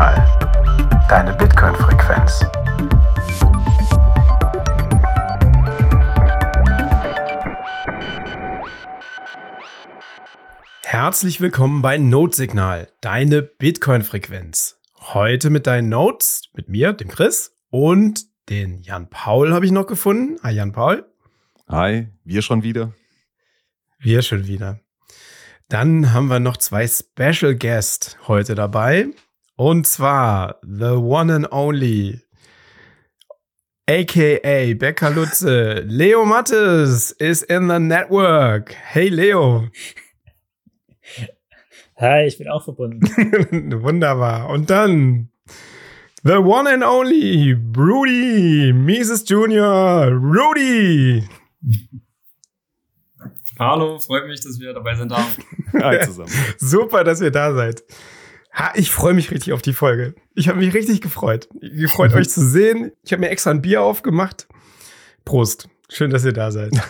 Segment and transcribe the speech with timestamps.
[0.00, 1.06] Notsignal.
[1.10, 2.46] Deine Bitcoin-Frequenz.
[10.82, 14.80] Herzlich willkommen bei Notsignal, deine Bitcoin-Frequenz.
[14.98, 19.86] Heute mit deinen Notes, mit mir, dem Chris und den Jan Paul habe ich noch
[19.86, 20.38] gefunden.
[20.42, 21.04] Hi Jan Paul.
[21.68, 22.94] Hi, wir schon wieder.
[23.98, 24.80] Wir schon wieder.
[25.68, 29.10] Dann haben wir noch zwei Special Guests heute dabei.
[29.60, 32.22] Und zwar The One and Only,
[33.86, 38.72] aka Becker Lutze, Leo Mattes is in the network.
[38.72, 39.68] Hey Leo.
[41.98, 43.02] Hi, ich bin auch verbunden.
[43.82, 44.48] Wunderbar.
[44.48, 45.28] Und dann
[46.22, 51.28] The One and Only, Rudy, Mises Junior, Rudy.
[53.58, 55.12] Hallo, freut mich, dass wir dabei sind.
[55.74, 56.32] Hi zusammen.
[56.56, 57.84] Super, dass ihr da seid.
[58.52, 60.14] Ha, ich freue mich richtig auf die Folge.
[60.34, 61.48] Ich habe mich richtig gefreut.
[61.60, 62.92] Gefreut, euch zu sehen.
[63.02, 64.48] Ich habe mir extra ein Bier aufgemacht.
[65.24, 65.68] Prost.
[65.88, 66.72] Schön, dass ihr da seid.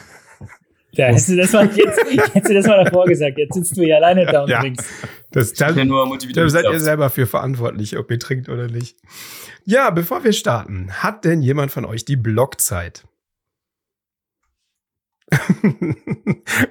[0.93, 3.39] Ja, hättest du das mal, jetzt, hättest du das mal davor gesagt.
[3.39, 4.59] Jetzt sitzt du hier alleine da und Ja.
[4.59, 4.85] trinkst.
[5.31, 8.99] Das, da, bin nur da seid ihr selber für verantwortlich, ob ihr trinkt oder nicht.
[9.65, 13.05] Ja, bevor wir starten, hat denn jemand von euch die Blockzeit?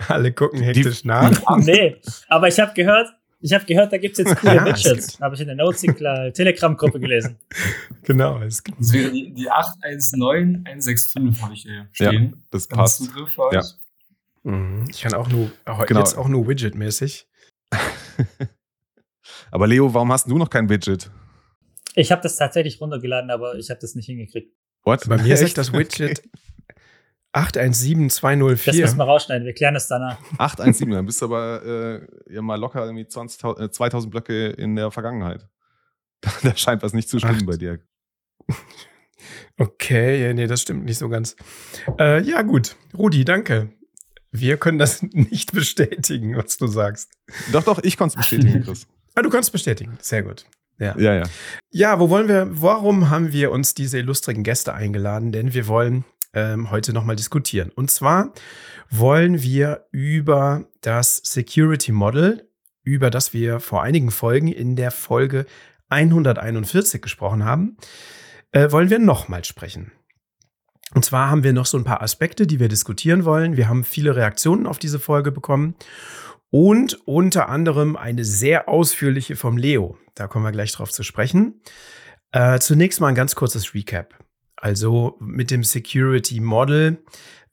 [0.10, 1.32] Alle gucken hektisch nach.
[1.60, 1.96] Nee,
[2.28, 3.08] aber ich habe gehört,
[3.42, 5.20] ich habe gehört, da gibt's jetzt coole Ja, es Widgets.
[5.20, 7.38] Habe ich in der Notsignal Telegram-Gruppe gelesen.
[8.04, 12.44] Genau, es gibt Das wäre die, die 819165 habe ich hier stehen.
[12.50, 13.04] Das Ganz passt.
[13.04, 13.38] Zugriff.
[13.52, 13.64] Ja.
[14.44, 14.86] Mhm.
[14.90, 16.00] Ich kann auch nur, auch Genau.
[16.00, 17.28] jetzt auch nur Widget-mäßig.
[19.52, 21.12] Aber Leo, warum hast du noch kein Widget?
[21.96, 24.54] Ich habe das tatsächlich runtergeladen, aber ich habe das nicht hingekriegt.
[24.84, 25.08] What?
[25.10, 25.58] Bei mir Echt?
[25.58, 26.22] das Widget
[27.32, 28.82] Das 817204.
[28.82, 29.46] müssen wir rausschneiden.
[29.46, 30.18] Wir klären das danach.
[30.38, 34.76] 817, dann bist du aber äh, ja mal locker irgendwie 20.000, äh, 2000 Blöcke in
[34.76, 35.48] der Vergangenheit.
[36.22, 37.46] Da, da scheint was nicht zu stimmen Acht.
[37.46, 37.80] bei dir.
[39.58, 41.38] Okay, ja, nee, das stimmt nicht so ganz.
[41.98, 42.76] Äh, ja, gut.
[42.98, 43.70] Rudi, danke.
[44.32, 47.10] Wir können das nicht bestätigen, was du sagst.
[47.54, 48.86] Doch, doch, ich konnte es bestätigen, Chris.
[49.16, 49.98] Ah, du kannst bestätigen.
[50.02, 50.46] Sehr gut.
[50.78, 50.98] Ja.
[50.98, 51.24] Ja, ja.
[51.72, 55.32] Ja, wo wollen wir, warum haben wir uns diese illustrigen Gäste eingeladen?
[55.32, 57.72] Denn wir wollen ähm, heute nochmal diskutieren.
[57.74, 58.34] Und zwar
[58.90, 62.50] wollen wir über das Security Model,
[62.84, 65.46] über das wir vor einigen Folgen in der Folge
[65.90, 67.78] 141 gesprochen haben,
[68.52, 69.92] äh, wollen wir nochmal sprechen.
[70.94, 73.58] Und zwar haben wir noch so ein paar Aspekte, die wir diskutieren wollen.
[73.58, 75.76] Wir haben viele Reaktionen auf diese Folge bekommen
[76.50, 79.98] und unter anderem eine sehr ausführliche vom Leo.
[80.16, 81.62] Da kommen wir gleich drauf zu sprechen.
[82.32, 84.16] Äh, zunächst mal ein ganz kurzes Recap.
[84.62, 87.02] Also mit dem Security Model,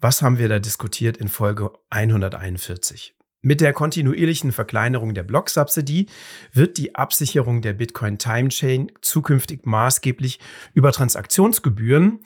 [0.00, 3.14] was haben wir da diskutiert in Folge 141?
[3.42, 6.06] Mit der kontinuierlichen Verkleinerung der Blocksubsidy
[6.52, 10.40] wird die Absicherung der Bitcoin Time Chain zukünftig maßgeblich
[10.74, 12.18] über Transaktionsgebühren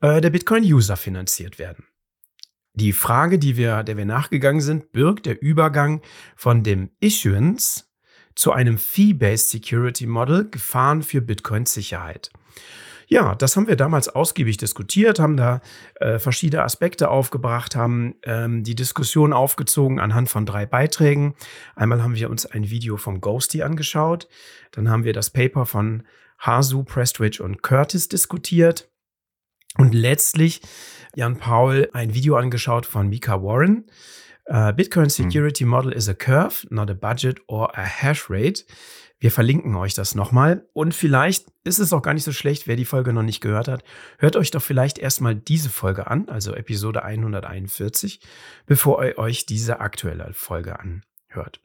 [0.00, 1.86] äh, der Bitcoin-User finanziert werden.
[2.74, 6.02] Die Frage, die wir, der wir nachgegangen sind, birgt der Übergang
[6.36, 7.86] von dem Issuance
[8.36, 12.30] zu einem Fee-Based Security Model Gefahren für Bitcoins Sicherheit.
[13.12, 15.60] Ja, das haben wir damals ausgiebig diskutiert, haben da
[15.96, 21.34] äh, verschiedene Aspekte aufgebracht, haben ähm, die Diskussion aufgezogen anhand von drei Beiträgen.
[21.74, 24.28] Einmal haben wir uns ein Video vom Ghosty angeschaut,
[24.70, 26.04] dann haben wir das Paper von
[26.38, 28.88] Hasu, Prestridge und Curtis diskutiert
[29.76, 30.62] und letztlich
[31.16, 33.90] Jan Paul ein Video angeschaut von Mika Warren.
[34.48, 38.64] Uh, Bitcoin Security Model is a curve, not a budget or a hash rate.
[39.20, 40.66] Wir verlinken euch das nochmal.
[40.72, 43.68] Und vielleicht ist es auch gar nicht so schlecht, wer die Folge noch nicht gehört
[43.68, 43.84] hat.
[44.18, 48.20] Hört euch doch vielleicht erstmal diese Folge an, also Episode 141,
[48.64, 51.60] bevor ihr euch diese aktuelle Folge anhört.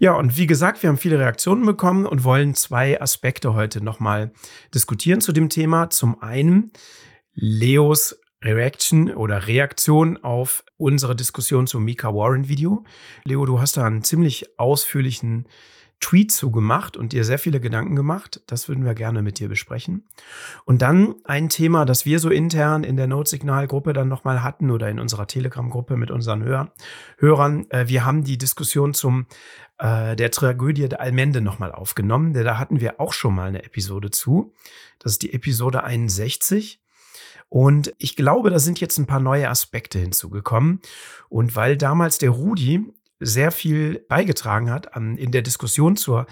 [0.00, 4.32] Ja, und wie gesagt, wir haben viele Reaktionen bekommen und wollen zwei Aspekte heute nochmal
[4.74, 5.90] diskutieren zu dem Thema.
[5.90, 6.72] Zum einen
[7.34, 12.84] Leos Reaction oder Reaktion auf unsere Diskussion zum Mika Warren Video.
[13.24, 15.46] Leo, du hast da einen ziemlich ausführlichen
[16.00, 18.42] Tweet zu gemacht und dir sehr viele Gedanken gemacht.
[18.46, 20.06] Das würden wir gerne mit dir besprechen.
[20.64, 24.90] Und dann ein Thema, das wir so intern in der Notsignal-Gruppe dann nochmal hatten oder
[24.90, 26.72] in unserer Telegram-Gruppe mit unseren Hör
[27.18, 27.70] Hörern.
[27.70, 29.26] Äh, wir haben die Diskussion zum
[29.78, 32.34] äh, der Tragödie der Almende nochmal aufgenommen.
[32.34, 34.52] Da hatten wir auch schon mal eine Episode zu.
[34.98, 36.80] Das ist die Episode 61.
[37.48, 40.80] Und ich glaube, da sind jetzt ein paar neue Aspekte hinzugekommen.
[41.28, 46.26] Und weil damals der Rudi sehr viel beigetragen hat an, in der Diskussion zur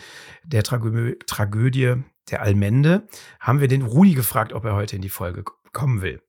[0.44, 3.06] der Tragö Tragödie der Almende,
[3.40, 6.22] haben wir den Rudi gefragt, ob er heute in die Folge kommen will.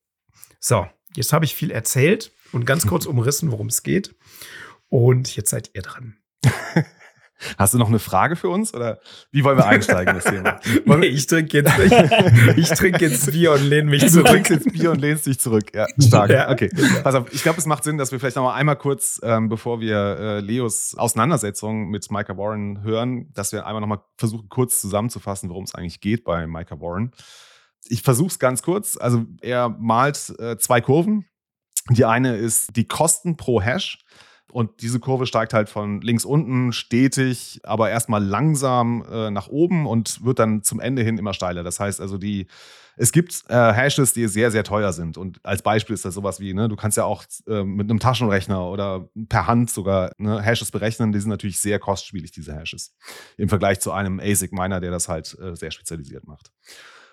[0.60, 4.16] So, jetzt habe ich viel erzählt und ganz kurz umrissen, worum es geht.
[4.90, 6.18] Und jetzt seid ihr dran.
[7.58, 9.00] Hast du noch eine Frage für uns oder
[9.32, 10.60] wie wollen wir einsteigen in das Thema?
[10.98, 14.28] Nee, ich trinke jetzt, ich, ich trinke jetzt Bier und lehne mich Du zurück.
[14.28, 15.74] trinkst jetzt Bier und lehnst dich zurück.
[15.76, 16.30] Ja, stark.
[16.30, 16.50] Ja.
[16.50, 16.70] Okay.
[17.04, 19.50] Pass auf, ich glaube, es macht Sinn, dass wir vielleicht noch mal einmal kurz, ähm,
[19.50, 24.48] bevor wir äh, Leos Auseinandersetzung mit Micah Warren hören, dass wir einmal noch mal versuchen,
[24.50, 27.12] kurz zusammenzufassen, worum es eigentlich geht bei Micah Warren.
[27.88, 28.98] Ich versuche es ganz kurz.
[28.98, 31.26] Also er malt äh, zwei Kurven.
[31.90, 34.00] Die eine ist die Kosten pro Hash.
[34.52, 39.86] Und diese Kurve steigt halt von links unten stetig, aber erstmal langsam äh, nach oben
[39.86, 41.64] und wird dann zum Ende hin immer steiler.
[41.64, 42.48] Das heißt also, die,
[42.96, 45.18] es gibt äh, Hashes, die sehr, sehr teuer sind.
[45.18, 48.00] Und als Beispiel ist das sowas wie, ne, du kannst ja auch äh, mit einem
[48.00, 51.12] Taschenrechner oder per Hand sogar ne, Hashes berechnen.
[51.12, 52.96] Die sind natürlich sehr kostspielig, diese Hashes.
[53.38, 56.52] Im Vergleich zu einem ASIC-Miner, der das halt äh, sehr spezialisiert macht.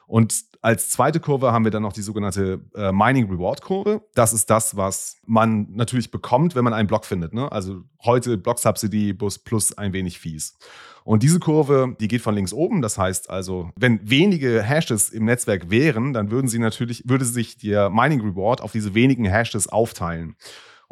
[0.06, 4.02] Und als zweite Kurve haben wir dann noch die sogenannte äh, Mining Reward Kurve.
[4.14, 7.34] Das ist das, was man natürlich bekommt, wenn man einen Block findet.
[7.34, 7.50] Ne?
[7.50, 10.56] Also heute Block Subsidy plus, ein wenig Fees.
[11.04, 12.81] Und diese Kurve, die geht von links oben.
[12.81, 17.58] Das heißt also, wenn wenige Hashes im Netzwerk wären, dann würden sie natürlich, würde sich
[17.58, 20.37] der Mining Reward auf diese wenigen Hashes aufteilen.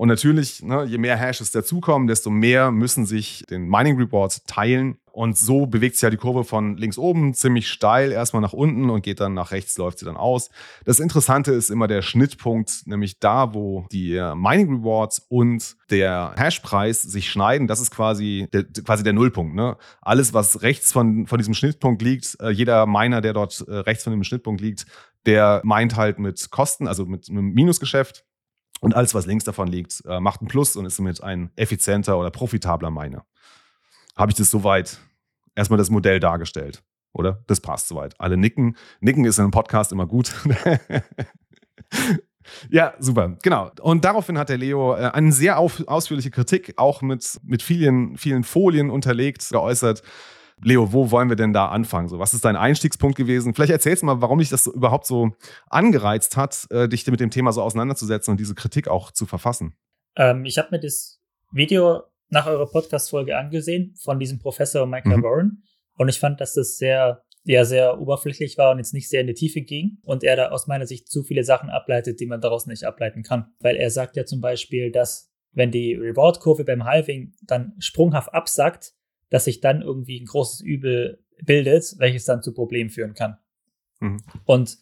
[0.01, 4.97] Und natürlich, ne, je mehr Hashes dazukommen, desto mehr müssen sich den Mining Reward teilen.
[5.13, 8.89] Und so bewegt sich ja die Kurve von links oben ziemlich steil erstmal nach unten
[8.89, 10.49] und geht dann nach rechts, läuft sie dann aus.
[10.87, 16.33] Das Interessante ist immer der Schnittpunkt, nämlich da, wo die äh, Mining Rewards und der
[16.35, 17.67] Hashpreis sich schneiden.
[17.67, 19.55] Das ist quasi der, quasi der Nullpunkt.
[19.55, 19.77] Ne?
[20.01, 24.05] Alles, was rechts von, von diesem Schnittpunkt liegt, äh, jeder Miner, der dort äh, rechts
[24.05, 24.87] von dem Schnittpunkt liegt,
[25.27, 28.25] der meint halt mit Kosten, also mit einem Minusgeschäft.
[28.81, 32.19] Und alles, was links davon liegt, äh, macht ein Plus und ist somit ein effizienter
[32.19, 33.25] oder profitabler Miner.
[34.17, 34.99] Habe ich das soweit
[35.55, 36.83] erstmal das Modell dargestellt,
[37.13, 37.43] oder?
[37.47, 38.19] Das passt soweit.
[38.19, 38.77] Alle nicken.
[39.01, 40.33] Nicken ist in einem Podcast immer gut.
[42.71, 43.37] ja, super.
[43.43, 43.71] Genau.
[43.83, 48.17] Und daraufhin hat der Leo äh, eine sehr auf, ausführliche Kritik, auch mit, mit vielen,
[48.17, 50.03] vielen Folien unterlegt, geäußert.
[50.63, 52.09] Leo, wo wollen wir denn da anfangen?
[52.09, 53.55] So, was ist dein Einstiegspunkt gewesen?
[53.55, 55.33] Vielleicht erzählst du mal, warum dich das so überhaupt so
[55.69, 59.75] angereizt hat, äh, dich mit dem Thema so auseinanderzusetzen und diese Kritik auch zu verfassen.
[60.17, 61.21] Ähm, ich habe mir das
[61.53, 65.23] Video nach eurer Podcast-Folge angesehen von diesem Professor Michael Mhm.
[65.23, 65.63] Warren
[65.97, 69.27] und ich fand, dass das sehr, ja, sehr oberflächlich war und jetzt nicht sehr in
[69.27, 72.41] die Tiefe ging und er da aus meiner Sicht zu viele Sachen ableitet, die man
[72.41, 73.47] daraus nicht ableiten kann.
[73.61, 78.93] Weil er sagt ja zum Beispiel, dass wenn die Reward-Kurve beim Halving dann sprunghaft absackt,
[79.31, 83.39] dass sich dann irgendwie ein großes Übel bildet, welches dann zu Problemen führen kann.
[84.01, 84.23] Mhm.
[84.45, 84.79] Und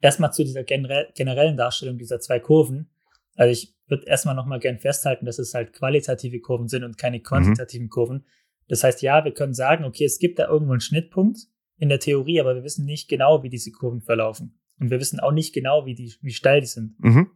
[0.00, 2.90] erstmal zu dieser generell, generellen Darstellung dieser zwei Kurven.
[3.36, 7.20] Also ich würde erstmal nochmal gern festhalten, dass es halt qualitative Kurven sind und keine
[7.20, 8.24] quantitativen Kurven.
[8.68, 11.38] Das heißt, ja, wir können sagen, okay, es gibt da irgendwo einen Schnittpunkt
[11.78, 14.58] in der Theorie, aber wir wissen nicht genau, wie diese Kurven verlaufen.
[14.78, 16.94] Und wir wissen auch nicht genau, wie, die, wie steil die sind.
[17.00, 17.30] Mhm.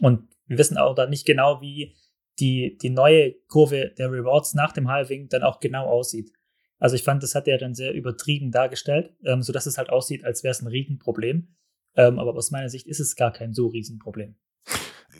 [0.00, 1.94] Und wir wissen auch dann nicht genau, wie
[2.38, 6.32] die, die neue Kurve der Rewards nach dem Halving dann auch genau aussieht.
[6.78, 10.24] Also ich fand, das hat er dann sehr übertrieben dargestellt, ähm, sodass es halt aussieht,
[10.24, 11.54] als wäre es ein Riesenproblem.
[11.96, 14.36] Ähm, aber aus meiner Sicht ist es gar kein so Riesenproblem.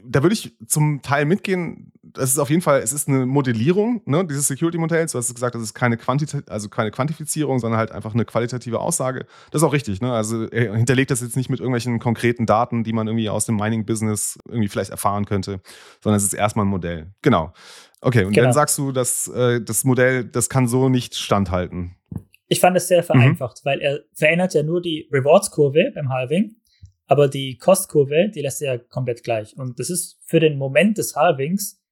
[0.06, 1.92] Da würde ich zum Teil mitgehen.
[2.02, 5.12] Das ist auf jeden Fall, es ist eine Modellierung ne, dieses Security-Modells.
[5.12, 8.78] Du hast gesagt, das ist keine, Quantita also keine Quantifizierung, sondern halt einfach eine qualitative
[8.78, 9.26] Aussage.
[9.50, 10.00] Das ist auch richtig.
[10.00, 10.12] Ne?
[10.12, 13.56] Also er hinterlegt das jetzt nicht mit irgendwelchen konkreten Daten, die man irgendwie aus dem
[13.56, 15.60] Mining-Business irgendwie vielleicht erfahren könnte,
[16.00, 17.12] sondern es ist erstmal ein Modell.
[17.22, 17.52] Genau.
[18.00, 18.44] Okay, und Genau.
[18.44, 21.96] dann sagst du, dass äh, das Modell, das kann so nicht standhalten.
[22.48, 26.54] Ich fand es sehr vereinfacht, weil er verändert ja nur die Rewards-Kurve beim Halving,
[27.06, 29.56] aber die Cost-Kurve, die lässt er ja komplett gleich.
[29.56, 31.82] Und das ist für den Moment des Halvings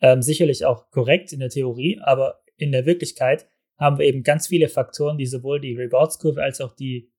[0.00, 4.46] ähm, sicherlich auch korrekt in der Theorie, aber in der Wirklichkeit haben wir eben ganz
[4.46, 7.10] viele Faktoren, die sowohl die Rewards-Kurve als auch die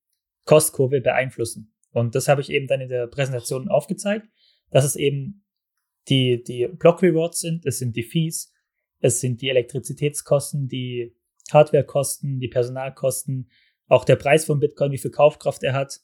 [0.46, 1.74] Cost-Kurve beeinflussen.
[1.92, 4.28] Und das habe ich eben dann in der Präsentation aufgezeigt,
[4.72, 5.46] dass es eben
[6.10, 8.54] die, die Block-Rewards sind, es sind die Fees,
[9.00, 11.16] es sind die Elektrizitätskosten, die
[11.52, 13.50] Hardwarekosten, die Personalkosten,
[13.88, 16.00] auch der Preis von Bitcoin, wie viel Kaufkraft er hat,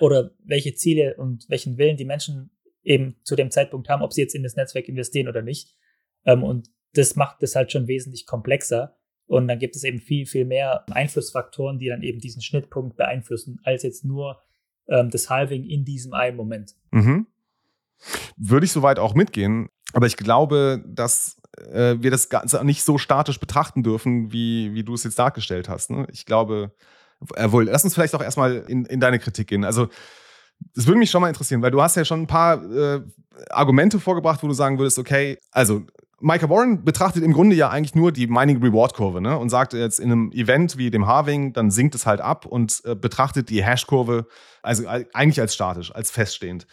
[0.00, 2.50] oder welche Ziele und welchen Willen die Menschen
[2.82, 5.76] eben zu dem Zeitpunkt haben, ob sie jetzt in das Netzwerk investieren oder nicht.
[6.24, 8.96] Ähm, und das macht das halt schon wesentlich komplexer.
[9.26, 13.60] Und dann gibt es eben viel, viel mehr Einflussfaktoren, die dann eben diesen Schnittpunkt beeinflussen,
[13.64, 14.40] als jetzt nur
[14.88, 16.74] ähm, das Halving in diesem einen Moment.
[16.90, 17.26] Mhm.
[18.36, 19.68] Würde ich soweit auch mitgehen.
[19.92, 24.84] Aber ich glaube, dass äh, wir das Ganze nicht so statisch betrachten dürfen, wie, wie
[24.84, 25.90] du es jetzt dargestellt hast.
[25.90, 26.06] Ne?
[26.12, 26.74] Ich glaube,
[27.34, 29.64] äh, wohl, lass uns vielleicht auch erstmal in, in deine Kritik gehen.
[29.64, 29.88] Also,
[30.74, 33.00] das würde mich schon mal interessieren, weil du hast ja schon ein paar äh,
[33.50, 35.82] Argumente vorgebracht, wo du sagen würdest, okay, also
[36.20, 39.36] Micah Warren betrachtet im Grunde ja eigentlich nur die Mining Reward Kurve ne?
[39.36, 42.80] und sagt jetzt in einem Event wie dem Halving, dann sinkt es halt ab und
[42.84, 44.26] äh, betrachtet die Hash Kurve
[44.62, 46.66] also äh, eigentlich als statisch, als feststehend.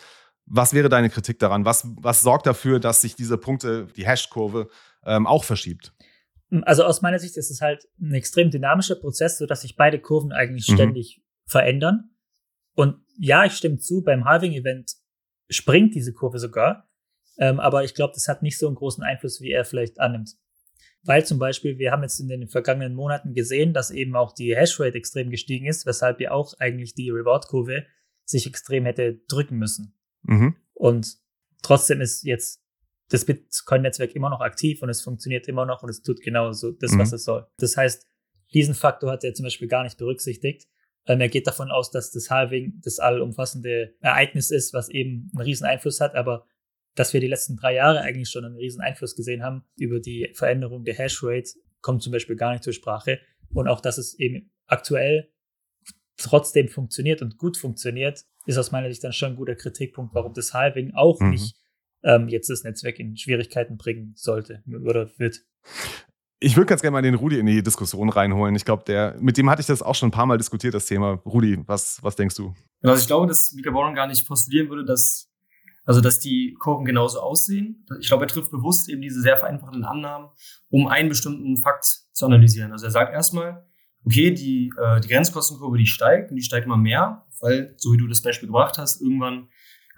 [0.46, 1.66] Was wäre deine Kritik daran?
[1.66, 4.68] Was, was sorgt dafür, dass sich diese Punkte, die Hash-Kurve,
[5.06, 5.94] ähm, auch verschiebt?
[6.64, 10.00] Also aus meiner Sicht ist es halt ein extrem dynamischer Prozess, so dass sich beide
[10.00, 10.74] Kurven eigentlich Mhm.
[10.74, 12.12] ständig verändern.
[12.76, 14.94] Und ja, ich stimme zu, beim Halving-Event
[15.50, 16.90] springt diese Kurve sogar.
[17.38, 20.36] Ähm, aber ich glaube, das hat nicht so einen großen Einfluss, wie er vielleicht annimmt.
[21.04, 24.56] Weil zum Beispiel, wir haben jetzt in den vergangenen Monaten gesehen, dass eben auch die
[24.56, 27.86] Hashrate extrem gestiegen ist, weshalb ja auch eigentlich die Reward-Kurve
[28.26, 29.98] sich extrem hätte drücken müssen.
[30.24, 30.56] Mhm.
[30.74, 31.18] Und
[31.62, 32.62] trotzdem ist jetzt
[33.10, 36.72] das Bitcoin-Netzwerk immer noch aktiv und es funktioniert immer noch und es tut genau so
[36.72, 37.00] das, Mhm.
[37.00, 37.48] was es soll.
[37.58, 38.08] Das heißt,
[38.54, 40.68] diesen Faktor hat er zum Beispiel gar nicht berücksichtigt.
[41.08, 45.44] Ähm, er geht davon aus, dass das Halving das allumfassende Ereignis ist, was eben einen
[45.46, 46.46] riesen Einfluss hat, aber
[46.96, 50.32] dass wir die letzten drei Jahre eigentlich schon einen riesen Einfluss gesehen haben über die
[50.34, 51.52] Veränderung der Hashrate,
[51.82, 53.20] kommt zum Beispiel gar nicht zur Sprache.
[53.54, 55.32] Und auch, dass es eben aktuell
[56.18, 60.34] trotzdem funktioniert und gut funktioniert, ist aus meiner Sicht dann schon ein guter Kritikpunkt, warum
[60.34, 61.30] das Halving auch Mhm.
[61.32, 61.56] nicht
[62.04, 65.42] ähm, jetzt das Netzwerk in Schwierigkeiten bringen sollte oder wird.
[66.42, 68.56] Ich würde ganz gerne mal den Rudi in die Diskussion reinholen.
[68.56, 70.86] Ich glaube, der, mit dem hatte ich das auch schon ein paar Mal diskutiert, das
[70.86, 71.22] Thema.
[71.26, 72.54] Rudi, was, was denkst du?
[72.82, 75.30] Also ich glaube, dass Mika Warren gar nicht postulieren würde, dass,
[75.84, 77.86] also dass die Kurven genauso aussehen.
[78.00, 80.30] Ich glaube, er trifft bewusst eben diese sehr vereinfachten Annahmen,
[80.70, 82.72] um einen bestimmten Fakt zu analysieren.
[82.72, 83.66] Also er sagt erstmal,
[84.06, 87.98] okay, die, äh, die Grenzkostenkurve, die steigt und die steigt immer mehr, weil, so wie
[87.98, 89.50] du das Beispiel gebracht hast, irgendwann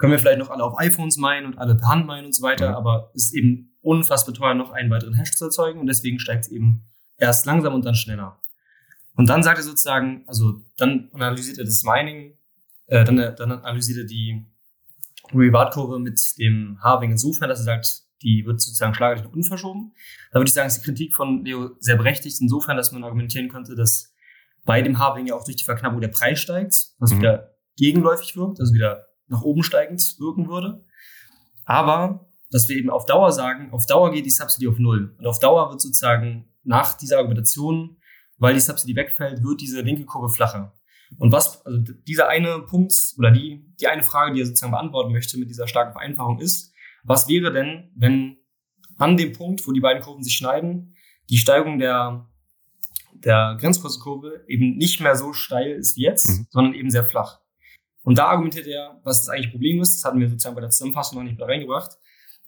[0.01, 2.41] können wir vielleicht noch alle auf iPhones meinen und alle per Hand meinen und so
[2.43, 2.75] weiter, Mhm.
[2.75, 6.45] aber es ist eben unfassbar teuer, noch einen weiteren Hash zu erzeugen und deswegen steigt
[6.45, 6.83] es eben
[7.17, 8.37] erst langsam und dann schneller.
[9.15, 12.37] Und dann sagt er sozusagen, also dann analysiert er das Mining,
[12.87, 14.45] äh, dann, dann analysiert er die
[15.33, 19.93] Reward-Kurve mit dem Halving insofern, dass er sagt, die wird sozusagen schlagartig nach unten verschoben.
[20.31, 23.49] Da würde ich sagen, ist die Kritik von Leo sehr berechtigt, insofern, dass man argumentieren
[23.49, 24.13] könnte, dass
[24.65, 27.17] bei dem Halving ja auch durch die Verknappung der Preis steigt, was Mhm.
[27.19, 30.83] wieder gegenläufig wirkt, also wieder nach oben steigend wirken würde.
[31.65, 35.15] Aber, dass wir eben auf Dauer sagen, auf Dauer geht die Subsidy auf Null.
[35.17, 37.97] Und auf Dauer wird sozusagen nach dieser Argumentation,
[38.37, 40.73] weil die Subsidy wegfällt, wird diese linke Kurve flacher.
[41.17, 45.11] Und was, also dieser eine Punkt oder die, die eine Frage, die er sozusagen beantworten
[45.11, 46.73] möchte mit dieser starken Vereinfachung ist,
[47.03, 48.37] was wäre denn, wenn
[48.97, 50.95] an dem Punkt, wo die beiden Kurven sich schneiden,
[51.29, 52.29] die Steigung der,
[53.13, 56.47] der Grenzkostenkurve eben nicht mehr so steil ist wie jetzt, Mhm.
[56.49, 57.40] sondern eben sehr flach.
[58.03, 60.69] Und da argumentiert er, was das eigentlich Problem ist, das hatten wir sozusagen bei der
[60.69, 61.97] Zusammenfassung noch nicht mit reingebracht,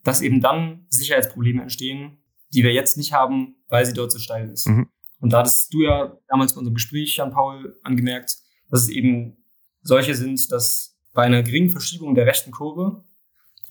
[0.04, 2.18] dass eben dann Sicherheitsprobleme entstehen,
[2.54, 4.68] die wir jetzt nicht haben, weil sie dort so steil ist.
[4.68, 4.90] Mhm.
[5.20, 8.38] Und da hattest du ja damals bei unserem Gespräch, Jan Paul, angemerkt,
[8.70, 9.38] dass es eben
[9.82, 13.04] solche sind, dass bei einer geringen Verschiebung der rechten Kurve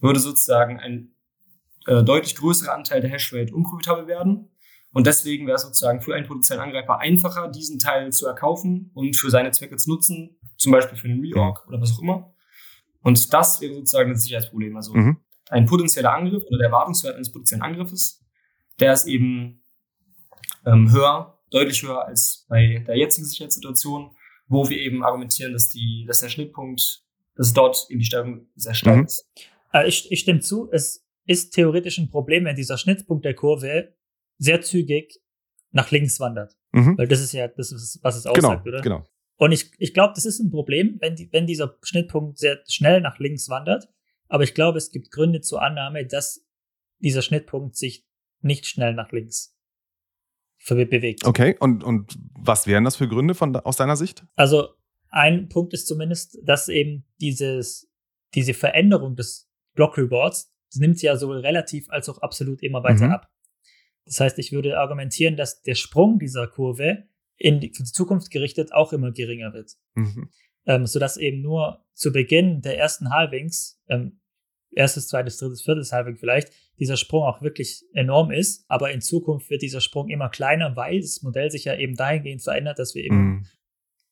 [0.01, 1.15] würde sozusagen ein
[1.87, 4.49] äh, deutlich größerer Anteil der Hashrate unprofitabel werden.
[4.93, 9.17] Und deswegen wäre es sozusagen für einen potenziellen Angreifer einfacher, diesen Teil zu erkaufen und
[9.17, 12.35] für seine Zwecke zu nutzen, zum Beispiel für den Reorg oder was auch immer.
[13.01, 14.77] Und das wäre sozusagen das Sicherheitsproblem.
[14.77, 15.17] Also Mhm.
[15.49, 18.23] ein potenzieller Angriff oder der Erwartungswert eines potenziellen Angriffes,
[18.81, 19.65] der ist eben
[20.67, 24.15] ähm, höher, deutlich höher als bei der jetzigen Sicherheitssituation,
[24.47, 27.03] wo wir eben argumentieren, dass, die, dass der Schnittpunkt,
[27.35, 29.05] dass dort eben die Steigung sehr stark Mhm.
[29.05, 29.27] ist.
[29.73, 33.95] Äh, ich, ich stimme zu, es ist theoretisch ein Problem, wenn dieser Schnittpunkt der Kurve
[34.43, 35.21] sehr zügig
[35.71, 36.57] nach links wandert.
[36.73, 36.99] Mhm.
[36.99, 38.81] Weil das ist ja das, ist, was es Genau, aussagt, oder?
[38.81, 39.07] genau.
[39.37, 43.01] Und ich, ich glaube, das ist ein Problem, wenn, die, wenn dieser Schnittpunkt sehr schnell
[43.01, 43.89] nach links wandert.
[44.29, 46.45] Aber ich glaube, es gibt Gründe zur Annahme, dass
[46.99, 48.05] dieser Schnittpunkt sich
[48.41, 49.57] nicht schnell nach links
[50.69, 51.25] bewegt.
[51.25, 54.25] Okay, und, und was wären das für Gründe von, aus deiner Sicht?
[54.37, 54.69] Also
[55.11, 57.91] ein Punkt ist zumindest, dass eben dieses,
[58.35, 62.83] diese Veränderung des Block Rewards, das nimmt sie ja sowohl relativ als auch absolut immer
[62.85, 63.13] weiter Mhm.
[63.13, 63.29] ab.
[64.05, 67.05] Das heißt, ich würde argumentieren, dass der Sprung dieser Kurve
[67.37, 69.73] in die, die Zukunft gerichtet auch immer geringer wird.
[69.95, 70.31] Mhm.
[70.65, 74.21] Ähm, sodass eben nur zu Beginn der ersten Halvings, ähm,
[74.71, 78.65] erstes, zweites, drittes, viertes Halving vielleicht, dieser Sprung auch wirklich enorm ist.
[78.69, 82.43] Aber in Zukunft wird dieser Sprung immer kleiner, weil das Modell sich ja eben dahingehend
[82.43, 83.47] verändert, dass wir eben Mhm.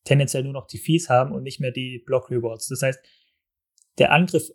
[0.05, 2.69] tendenziell nur noch die Fees haben und nicht mehr die Block Rewards.
[2.69, 3.01] Das heißt,
[3.99, 4.51] der Angriff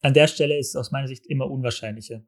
[0.00, 2.24] an der Stelle ist aus meiner Sicht immer unwahrscheinlicher.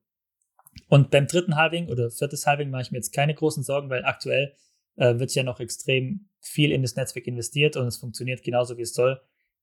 [0.88, 4.04] Und beim dritten Halving oder viertes Halving mache ich mir jetzt keine großen Sorgen, weil
[4.04, 4.54] aktuell
[4.96, 8.82] äh, wird ja noch extrem viel in das Netzwerk investiert und es funktioniert genauso wie
[8.82, 9.20] es soll.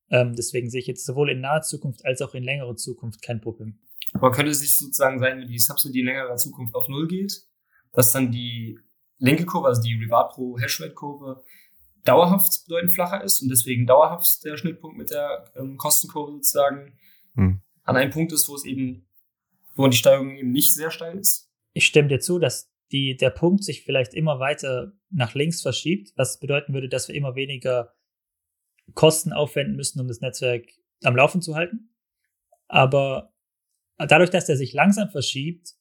[0.09, 3.39] Ähm, deswegen sehe ich jetzt sowohl in naher Zukunft als auch in längerer Zukunft kein
[3.39, 3.79] Problem.
[4.13, 7.43] Aber könnte es nicht sozusagen sein, wenn die Subsidy in längerer Zukunft auf Null geht,
[7.93, 8.77] dass dann die
[9.19, 11.43] linke Kurve, also die Reward pro Hashrate Kurve,
[12.03, 16.93] dauerhaft bedeutend flacher ist und deswegen dauerhaft der Schnittpunkt mit der ähm, Kostenkurve sozusagen
[17.35, 17.61] Hm.
[17.83, 19.05] an einem Punkt ist, wo es eben,
[19.81, 21.49] wo die Steigung eben nicht sehr steil ist.
[21.73, 26.11] Ich stimme dir zu, dass die, der Punkt sich vielleicht immer weiter nach links verschiebt,
[26.15, 27.93] was bedeuten würde, dass wir immer weniger
[28.93, 30.65] Kosten aufwenden müssen, um das Netzwerk
[31.03, 31.95] am Laufen zu halten.
[32.67, 33.33] Aber
[33.97, 35.73] dadurch, dass der sich langsam verschiebt,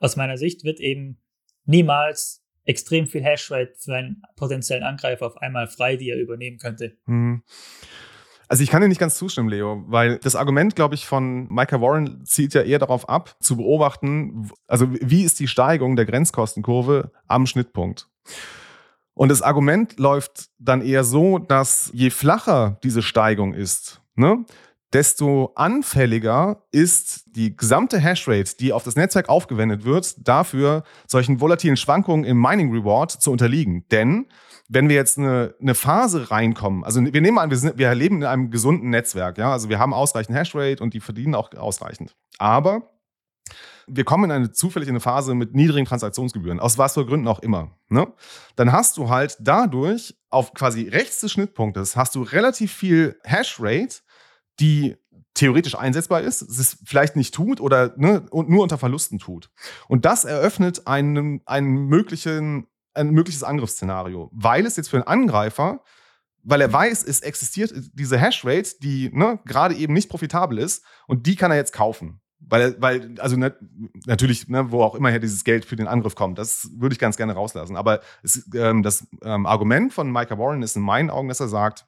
[0.00, 1.20] aus meiner Sicht wird eben
[1.64, 6.96] niemals extrem viel Hashrate für einen potenziellen Angreifer auf einmal frei, die er übernehmen könnte.
[7.06, 7.42] Mhm.
[8.48, 11.80] Also ich kann dir nicht ganz zustimmen, Leo, weil das Argument, glaube ich, von Micah
[11.80, 17.10] Warren zielt ja eher darauf ab, zu beobachten, also wie ist die Steigung der Grenzkostenkurve
[17.26, 18.08] am Schnittpunkt.
[19.14, 24.44] Und das Argument läuft dann eher so, dass je flacher diese Steigung ist, ne,
[24.92, 31.76] desto anfälliger ist die gesamte Hashrate, die auf das Netzwerk aufgewendet wird, dafür solchen volatilen
[31.76, 33.84] Schwankungen im Mining Reward zu unterliegen.
[33.90, 34.26] Denn
[34.68, 38.16] wenn wir jetzt eine, eine Phase reinkommen, also wir nehmen an, wir, sind, wir leben
[38.16, 42.16] in einem gesunden Netzwerk, ja, also wir haben ausreichend Hashrate und die verdienen auch ausreichend.
[42.38, 42.90] Aber
[43.86, 47.28] wir kommen in eine zufällig in eine Phase mit niedrigen Transaktionsgebühren, aus was für Gründen
[47.28, 47.76] auch immer.
[47.88, 48.12] Ne?
[48.56, 54.00] Dann hast du halt dadurch auf quasi rechts des Schnittpunktes hast du relativ viel Hashrate,
[54.58, 54.96] die
[55.34, 59.50] theoretisch einsetzbar ist, es vielleicht nicht tut oder ne, nur unter Verlusten tut.
[59.86, 65.82] Und das eröffnet einen, einen möglichen ein mögliches Angriffsszenario, weil es jetzt für einen Angreifer,
[66.42, 71.26] weil er weiß, es existiert diese Hashrate, die ne, gerade eben nicht profitabel ist und
[71.26, 72.20] die kann er jetzt kaufen.
[72.38, 73.56] Weil, weil also ne,
[74.04, 76.98] natürlich, ne, wo auch immer her dieses Geld für den Angriff kommt, das würde ich
[76.98, 77.76] ganz gerne rauslassen.
[77.76, 81.48] Aber es, ähm, das ähm, Argument von Micah Warren ist in meinen Augen, dass er
[81.48, 81.86] sagt,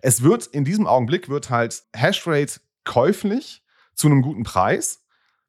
[0.00, 5.05] es wird in diesem Augenblick wird halt Hashrate käuflich zu einem guten Preis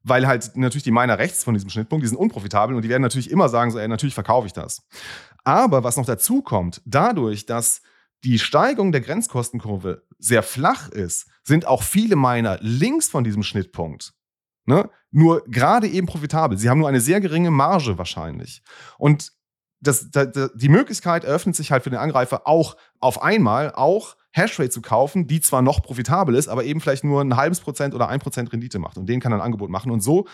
[0.08, 3.02] weil halt natürlich die Miner rechts von diesem Schnittpunkt, die sind unprofitabel und die werden
[3.02, 4.82] natürlich immer sagen, so, ey, natürlich verkaufe ich das.
[5.44, 7.82] Aber was noch dazu kommt, dadurch, dass
[8.24, 14.12] die Steigung der Grenzkostenkurve sehr flach ist, sind auch viele Miner links von diesem Schnittpunkt
[14.68, 16.58] ne, nur gerade eben profitabel.
[16.58, 18.62] Sie haben nur eine sehr geringe Marge wahrscheinlich.
[18.98, 19.32] Und
[19.80, 24.70] das, das, die Möglichkeit eröffnet sich halt für den Angreifer auch auf einmal auch Hashrate
[24.70, 28.08] zu kaufen, die zwar noch profitabel ist, aber eben vielleicht nur ein halbes Prozent oder
[28.08, 28.98] ein Prozent Rendite macht.
[28.98, 29.90] Und den kann er ein Angebot machen.
[29.90, 30.26] Und so,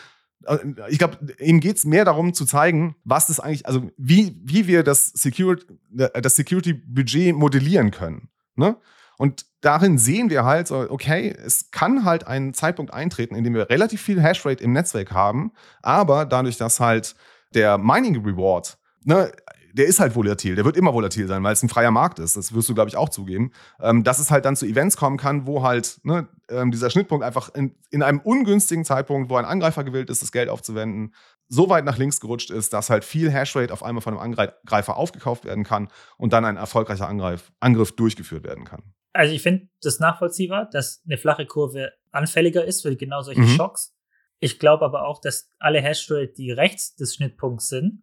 [0.47, 4.41] äh, ich glaube, ihm geht es mehr darum zu zeigen, was das eigentlich, also wie,
[4.45, 8.29] wie wir das Security, das Security-Budget modellieren können.
[8.57, 8.77] Ne?
[9.17, 13.71] Und darin sehen wir halt, okay, es kann halt ein Zeitpunkt eintreten, in dem wir
[13.71, 17.15] relativ viel Hashrate im Netzwerk haben, aber dadurch, dass halt
[17.55, 19.33] der Mining Reward ne,
[19.75, 22.37] der ist halt volatil, der wird immer volatil sein, weil es ein freier Markt ist.
[22.37, 23.53] Das wirst du, glaube ich, auch zugeben.
[23.81, 27.25] Ähm, dass es halt dann zu Events kommen kann, wo halt ne, ähm, dieser Schnittpunkt
[27.25, 31.13] einfach in, in einem ungünstigen Zeitpunkt, wo ein Angreifer gewillt ist, das Geld aufzuwenden,
[31.49, 34.97] so weit nach links gerutscht ist, dass halt viel Hashrate auf einmal von einem Angreifer
[34.97, 38.83] aufgekauft werden kann und dann ein erfolgreicher Angriff, Angriff durchgeführt werden kann.
[39.13, 43.49] Also ich finde das nachvollziehbar, dass eine flache Kurve anfälliger ist für genau solche mhm.
[43.49, 43.95] Schocks.
[44.39, 48.03] Ich glaube aber auch, dass alle Hashrate, die rechts des Schnittpunkts sind,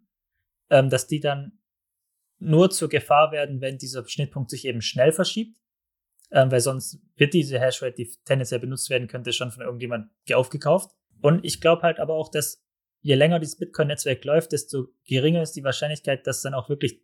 [0.68, 1.58] ähm, dass die dann
[2.42, 5.56] nur zur Gefahr werden, wenn dieser Schnittpunkt sich eben schnell verschiebt,
[6.30, 10.90] ähm, weil sonst wird diese Hashrate, die tendenziell benutzt werden könnte, schon von irgendjemand aufgekauft.
[11.20, 12.62] Und ich glaube halt aber auch, dass
[13.00, 17.00] je länger dieses Bitcoin-Netzwerk läuft, desto geringer ist die Wahrscheinlichkeit, dass dann auch wirklich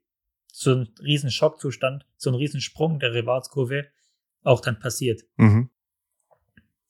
[0.53, 3.87] so ein riesen Schockzustand, so ein riesen Sprung der Rewardskurve
[4.42, 5.22] auch dann passiert.
[5.37, 5.70] Mhm.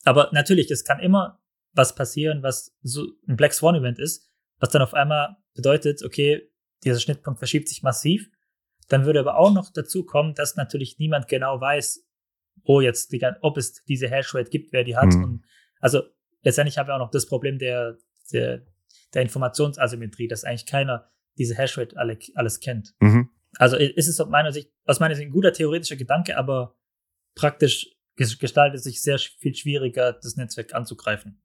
[0.05, 4.71] Aber natürlich, es kann immer was passieren, was so ein Black Swan Event ist, was
[4.71, 6.51] dann auf einmal bedeutet, okay,
[6.85, 8.31] dieser Schnittpunkt verschiebt sich massiv
[8.89, 12.07] dann würde aber auch noch dazu kommen, dass natürlich niemand genau weiß,
[12.65, 15.15] wo jetzt die, ob es diese Hashrate gibt, wer die hat.
[15.15, 15.25] Mhm.
[15.25, 15.45] Und
[15.81, 16.03] also
[16.43, 17.99] letztendlich haben wir auch noch das Problem der,
[18.33, 18.67] der,
[19.15, 22.95] der Informationsasymmetrie, dass eigentlich keiner diese Hashrate alle, alles kennt.
[23.01, 23.31] Mhm.
[23.57, 26.77] Also ist es aus meiner Sicht, aus meiner Sicht ein guter theoretischer Gedanke, aber
[27.35, 31.41] praktisch gestaltet sich sehr viel schwieriger, das Netzwerk anzugreifen.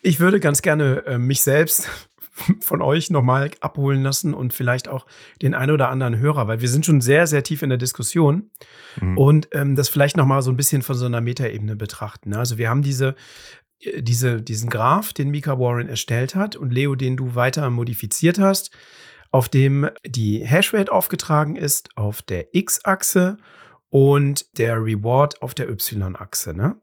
[0.00, 1.88] Ich würde ganz gerne äh, mich selbst
[2.60, 5.06] von euch nochmal abholen lassen und vielleicht auch
[5.40, 8.50] den einen oder anderen Hörer, weil wir sind schon sehr, sehr tief in der Diskussion
[9.00, 9.18] mhm.
[9.18, 12.30] und ähm, das vielleicht nochmal so ein bisschen von so einer Metaebene betrachten.
[12.30, 12.38] Ne?
[12.38, 13.14] Also wir haben diese,
[13.80, 18.38] äh, diese, diesen Graph, den Mika Warren erstellt hat und Leo, den du weiter modifiziert
[18.38, 18.70] hast,
[19.30, 23.38] auf dem die Hashrate aufgetragen ist auf der X-Achse
[23.88, 26.54] und der Reward auf der Y-Achse.
[26.54, 26.76] Ne?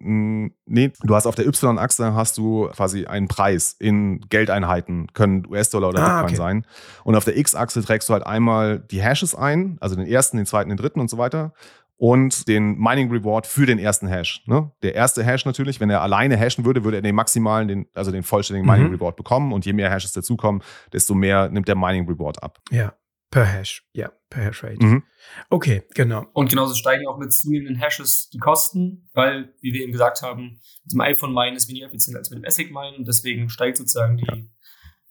[0.00, 5.46] Hm, nee, du hast auf der Y-Achse hast du quasi einen Preis in Geldeinheiten, können
[5.46, 6.36] US-Dollar oder ah, Bitcoin okay.
[6.36, 6.66] sein.
[7.04, 10.46] Und auf der X-Achse trägst du halt einmal die Hashes ein, also den ersten, den
[10.46, 11.52] zweiten, den dritten und so weiter.
[11.96, 14.44] Und den Mining Reward für den ersten Hash.
[14.46, 14.70] Ne?
[14.82, 18.12] Der erste Hash natürlich, wenn er alleine hashen würde, würde er den maximalen, den, also
[18.12, 18.94] den vollständigen Mining mhm.
[18.94, 19.52] Reward bekommen.
[19.52, 22.58] Und je mehr Hashes dazukommen, desto mehr nimmt der Mining Reward ab.
[22.70, 22.92] Ja.
[23.30, 24.82] Per Hash, ja, per Hash Rate.
[24.82, 25.02] Mhm.
[25.50, 26.26] Okay, genau.
[26.32, 30.60] Und genauso steigen auch mit zunehmenden Hashes die Kosten, weil, wie wir eben gesagt haben,
[30.84, 33.76] mit dem iPhone Mine ist weniger effizient als mit dem ASIC Mine und deswegen steigt
[33.76, 34.36] sozusagen die, ja.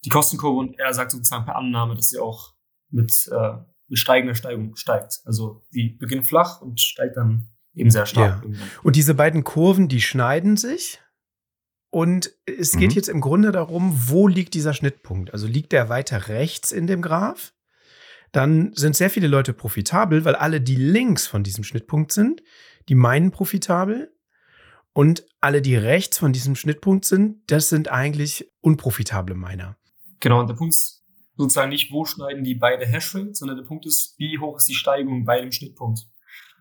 [0.03, 2.56] die Kostenkurve und er sagt sozusagen per Annahme, dass sie auch
[2.89, 5.19] mit, äh, mit steigender Steigung steigt.
[5.25, 8.43] Also die beginnt flach und steigt dann eben sehr stark.
[8.43, 8.51] Ja.
[8.82, 10.99] Und diese beiden Kurven, die schneiden sich?
[11.89, 12.95] Und es geht Mhm.
[12.95, 15.32] jetzt im Grunde darum, wo liegt dieser Schnittpunkt?
[15.34, 17.53] Also liegt der weiter rechts in dem Graph?
[18.31, 22.41] Dann sind sehr viele Leute profitabel, weil alle, die links von diesem Schnittpunkt sind,
[22.89, 24.13] die meinen profitabel.
[24.93, 29.77] Und alle, die rechts von diesem Schnittpunkt sind, das sind eigentlich unprofitable Miner.
[30.19, 33.85] Genau, und der Punkt ist sozusagen nicht, wo schneiden die beide Hashrates, sondern der Punkt
[33.85, 36.07] ist, wie hoch ist die Steigung bei dem Schnittpunkt.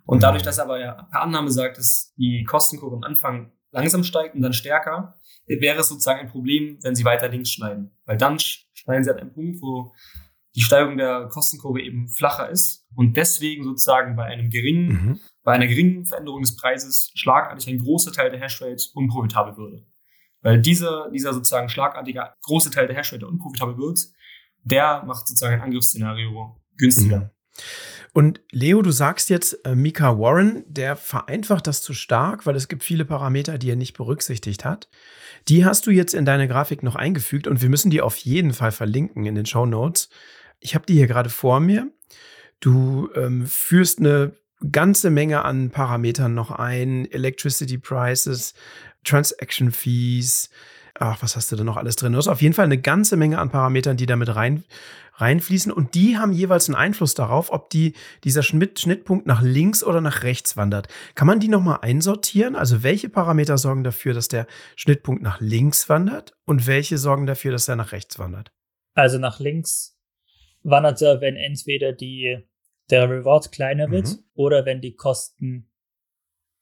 [0.05, 4.35] Und dadurch, dass aber ja per Annahme sagt, dass die Kostenkurve am Anfang langsam steigt
[4.35, 7.97] und dann stärker, wäre es sozusagen ein Problem, wenn sie weiter links schneiden.
[8.05, 9.95] Weil dann sch- schneiden sie an einem Punkt, wo
[10.57, 15.21] die Steigung der Kostenkurve eben flacher ist und deswegen sozusagen bei einem geringen, Mhm.
[15.45, 19.87] bei einer geringen Veränderung des Preises schlagartig ein großer Teil der Hashrate unprofitabel würde.
[20.41, 24.01] Weil dieser, dieser sozusagen schlagartige große Teil der Hashrate, unprofitabel wird,
[24.65, 27.19] der macht sozusagen ein Angriffsszenario günstiger.
[27.19, 27.31] Mhm.
[28.13, 32.69] Und Leo, du sagst jetzt, äh, Mika Warren, der vereinfacht das zu stark, weil es
[32.69, 34.89] gibt viele Parameter, die er nicht berücksichtigt hat.
[35.49, 38.55] Die hast du jetzt in deine Grafik noch eingefügt und wir müssen die auf jeden
[38.55, 40.09] Fall verlinken in den Show Notes.
[40.61, 41.91] Ich habe die hier gerade vor mir.
[42.61, 44.33] Du ähm, führst eine
[44.73, 47.11] ganze Menge an Parametern noch ein.
[47.11, 48.55] Electricity Prices,
[49.05, 50.51] Transaction Fees.
[50.99, 52.13] Ach, was hast du da noch alles drin?
[52.13, 54.65] Du hast auf jeden Fall eine ganze Menge an Parametern, die damit rein,
[55.15, 55.71] reinfließen.
[55.71, 57.93] Und die haben jeweils einen Einfluss darauf, ob die,
[58.25, 60.89] dieser Schnitt, Schnittpunkt nach links oder nach rechts wandert.
[61.15, 62.57] Kann man die nochmal einsortieren?
[62.57, 66.33] Also welche Parameter sorgen dafür, dass der Schnittpunkt nach links wandert?
[66.47, 68.51] Und welche sorgen dafür, dass er nach rechts wandert?
[68.95, 69.96] Also nach links
[70.67, 72.39] wandert er, wenn entweder die,
[72.91, 74.25] der Reward kleiner wird Mhm.
[74.35, 75.71] oder wenn die Kosten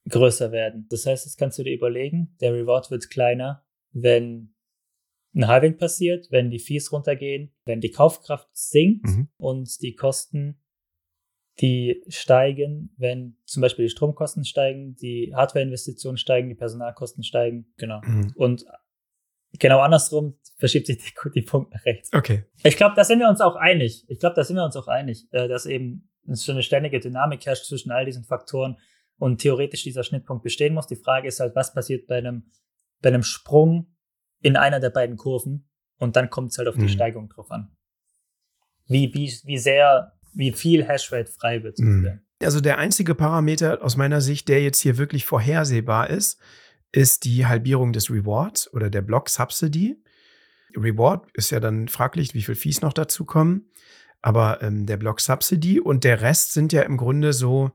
[0.08, 0.86] größer werden.
[0.90, 4.54] Das heißt, das kannst du dir überlegen, der Reward wird kleiner, wenn
[5.34, 9.28] ein Halving passiert, wenn die Fees runtergehen, wenn die Kaufkraft sinkt Mhm.
[9.38, 10.60] und die Kosten,
[11.60, 18.00] die steigen, wenn zum Beispiel die Stromkosten steigen, die Hardwareinvestitionen steigen, die Personalkosten steigen, genau.
[18.04, 18.32] Mhm.
[18.36, 18.66] Und
[19.58, 22.10] genau andersrum verschiebt sich die, die Punkt nach rechts.
[22.12, 22.44] Okay.
[22.62, 24.04] Ich glaube, da sind wir uns auch einig.
[24.08, 27.44] Ich glaube, da sind wir uns auch einig, äh, dass eben so eine ständige Dynamik
[27.44, 28.78] herrscht zwischen all diesen Faktoren
[29.18, 30.86] und theoretisch dieser Schnittpunkt bestehen muss.
[30.86, 32.50] Die Frage ist halt, was passiert bei einem,
[33.02, 33.94] bei einem Sprung
[34.40, 36.88] in einer der beiden Kurven und dann kommt es halt auf die Mhm.
[36.88, 37.70] Steigung drauf an.
[38.86, 41.78] Wie, wie, wie sehr, wie viel Hashrate frei wird.
[41.78, 41.92] Mhm.
[41.92, 42.20] sozusagen.
[42.42, 46.38] Also der einzige Parameter aus meiner Sicht, der jetzt hier wirklich vorhersehbar ist,
[46.94, 50.00] ist die Halbierung des Rewards oder der Block Subsidy.
[50.76, 53.70] Reward ist ja dann fraglich, wie viel Fees noch dazu kommen.
[54.22, 57.72] Aber ähm, der Block Subsidy und der Rest sind ja im Grunde so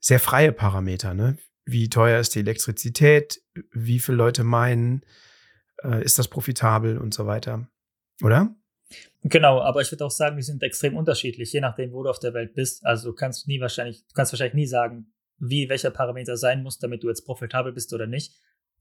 [0.00, 1.14] sehr freie Parameter.
[1.14, 1.38] Ne?
[1.64, 3.40] Wie teuer ist die Elektrizität?
[3.72, 5.02] Wie viele Leute meinen?
[5.82, 7.68] Äh, ist das profitabel und so weiter?
[8.22, 8.54] Oder?
[9.22, 12.18] Genau, aber ich würde auch sagen, die sind extrem unterschiedlich, je nachdem, wo du auf
[12.18, 12.84] der Welt bist.
[12.84, 16.78] Also du kannst nie wahrscheinlich, du kannst wahrscheinlich nie sagen, wie welcher Parameter sein muss,
[16.78, 18.34] damit du jetzt profitabel bist oder nicht.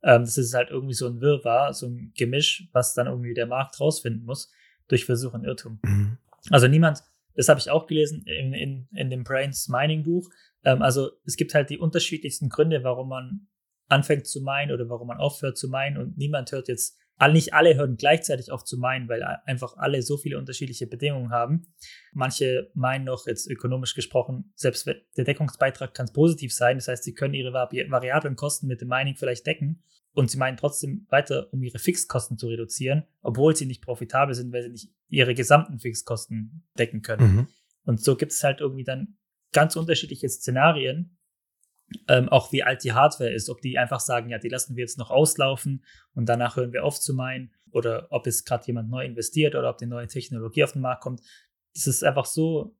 [0.04, 3.48] Ähm, das ist halt irgendwie so ein Wirrwarr, so ein Gemisch, was dann irgendwie der
[3.48, 4.52] Markt rausfinden muss
[4.88, 5.80] durch Versuch und Irrtum.
[5.84, 6.18] Mhm.
[6.52, 7.02] Also niemand,
[7.36, 10.30] das habe ich auch gelesen in, in, in dem Brains Mining Buch.
[10.64, 13.48] Ähm, also es gibt halt die unterschiedlichsten Gründe, warum man
[13.88, 17.76] anfängt zu meinen oder warum man aufhört zu meinen und niemand hört jetzt, nicht alle
[17.76, 21.68] hören gleichzeitig auf zu meinen, weil einfach alle so viele unterschiedliche Bedingungen haben.
[22.14, 27.04] Manche meinen noch, jetzt ökonomisch gesprochen, selbst wenn- der Deckungsbeitrag kann positiv sein, das heißt,
[27.04, 31.06] sie können ihre vari variablen Kosten mit dem Mining vielleicht decken und sie meinen trotzdem
[31.10, 35.36] weiter, um ihre Fixkosten zu reduzieren, obwohl sie nicht profitabel sind, weil sie nicht ihre
[35.36, 37.36] gesamten Fixkosten decken können.
[37.36, 37.48] Mhm.
[37.84, 39.18] Und so gibt es halt irgendwie dann
[39.52, 41.19] ganz unterschiedliche Szenarien,
[42.08, 44.82] ähm, auch wie alt die Hardware ist, ob die einfach sagen, ja, die lassen wir
[44.82, 48.90] jetzt noch auslaufen und danach hören wir auf zu meinen oder ob es gerade jemand
[48.90, 51.22] neu investiert oder ob die neue Technologie auf den Markt kommt.
[51.74, 52.76] Das ist einfach so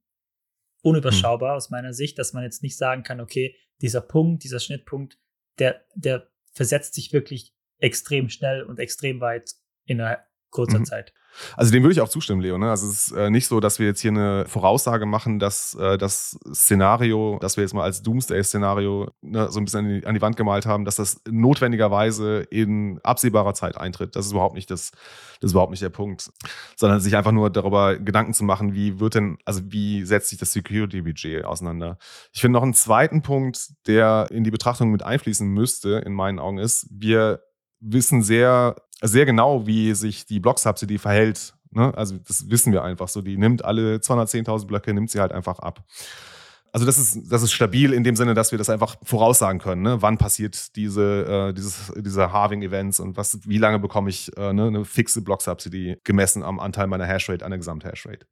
[0.82, 5.18] unüberschaubar aus meiner Sicht, dass man jetzt nicht sagen kann, okay, dieser Punkt, dieser Schnittpunkt,
[5.58, 9.52] der, der versetzt sich wirklich extrem schnell und extrem weit
[9.84, 10.84] in einer kurzer Mhm.
[10.84, 11.14] Zeit.
[11.56, 12.58] Also dem würde ich auch zustimmen, Leo.
[12.58, 12.70] Ne?
[12.70, 15.98] Also es ist äh, nicht so, dass wir jetzt hier eine Voraussage machen, dass äh,
[15.98, 20.14] das Szenario, das wir jetzt mal als Doomsday-Szenario ne, so ein bisschen an die, an
[20.14, 24.16] die Wand gemalt haben, dass das notwendigerweise in absehbarer Zeit eintritt.
[24.16, 24.90] Das ist überhaupt nicht das,
[25.40, 26.30] das ist überhaupt nicht der Punkt.
[26.76, 30.38] Sondern sich einfach nur darüber Gedanken zu machen, wie wird denn, also wie setzt sich
[30.38, 31.98] das Security-Budget auseinander.
[32.32, 36.38] Ich finde noch einen zweiten Punkt, der in die Betrachtung mit einfließen müsste, in meinen
[36.38, 37.40] Augen, ist, wir
[37.80, 41.54] wissen sehr, sehr genau, wie sich die Block-Subsidy verhält.
[41.70, 41.92] Ne?
[41.96, 43.22] Also das wissen wir einfach so.
[43.22, 45.84] Die nimmt alle 210.000 Blöcke, nimmt sie halt einfach ab.
[46.72, 49.82] Also das ist, das ist stabil in dem Sinne, dass wir das einfach voraussagen können.
[49.82, 50.02] Ne?
[50.02, 54.68] Wann passiert diese, äh, dieses, diese Halving-Events und was, wie lange bekomme ich äh, ne,
[54.68, 58.26] eine fixe Block-Subsidy gemessen am Anteil meiner Hashrate an der Gesamt-Hashrate.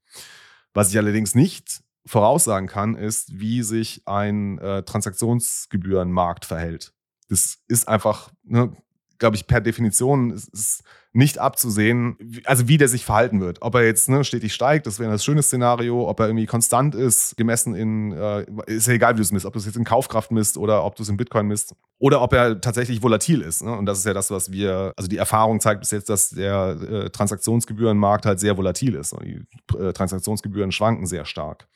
[0.73, 6.93] Was ich allerdings nicht voraussagen kann, ist, wie sich ein äh, Transaktionsgebührenmarkt verhält.
[7.29, 8.73] Das ist einfach, ne,
[9.19, 13.63] glaube ich, per Definition ist, ist nicht abzusehen, also wie der sich verhalten wird.
[13.63, 16.95] Ob er jetzt ne, stetig steigt, das wäre das schöne Szenario, ob er irgendwie konstant
[16.95, 19.77] ist, gemessen in, äh, ist ja egal, wie du es misst, ob du es jetzt
[19.77, 21.75] in Kaufkraft misst oder ob du es in Bitcoin misst.
[21.99, 23.65] Oder ob er tatsächlich volatil ist.
[23.65, 23.77] Ne?
[23.77, 26.77] Und das ist ja das, was wir, also die Erfahrung zeigt bis jetzt, dass der
[26.89, 29.13] äh, Transaktionsgebührenmarkt halt sehr volatil ist.
[29.13, 29.45] Und die
[29.77, 31.67] äh, Transaktionsgebühren schwanken sehr stark.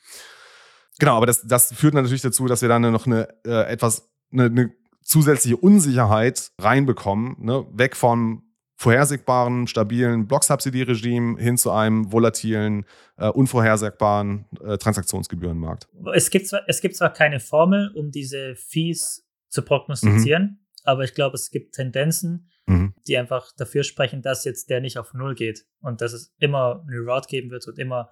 [0.99, 4.45] Genau, aber das, das führt natürlich dazu, dass wir dann noch eine äh, etwas, eine,
[4.45, 4.71] eine
[5.03, 7.65] zusätzliche Unsicherheit reinbekommen, ne?
[7.73, 8.43] weg vom
[8.75, 12.85] vorhersehbaren, stabilen Block-Subsidy-Regime hin zu einem volatilen,
[13.17, 15.87] äh, unvorhersehbaren äh, Transaktionsgebührenmarkt.
[16.13, 21.13] Es gibt, zwar, es gibt zwar keine Formel, um diese Fees zu prognostizieren, aber ich
[21.13, 22.93] glaube, es gibt Tendenzen, Mhm.
[23.07, 26.85] die einfach dafür sprechen, dass jetzt der nicht auf Null geht und dass es immer
[26.87, 28.09] eine Reward geben wird und immer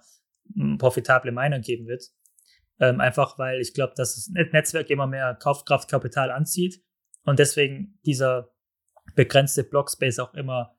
[0.54, 2.10] mm, profitable Miner geben wird.
[2.82, 6.82] Ähm, einfach weil ich glaube, dass das Net- Netzwerk immer mehr Kaufkraftkapital anzieht
[7.24, 8.52] und deswegen dieser
[9.14, 10.76] begrenzte Blockspace auch immer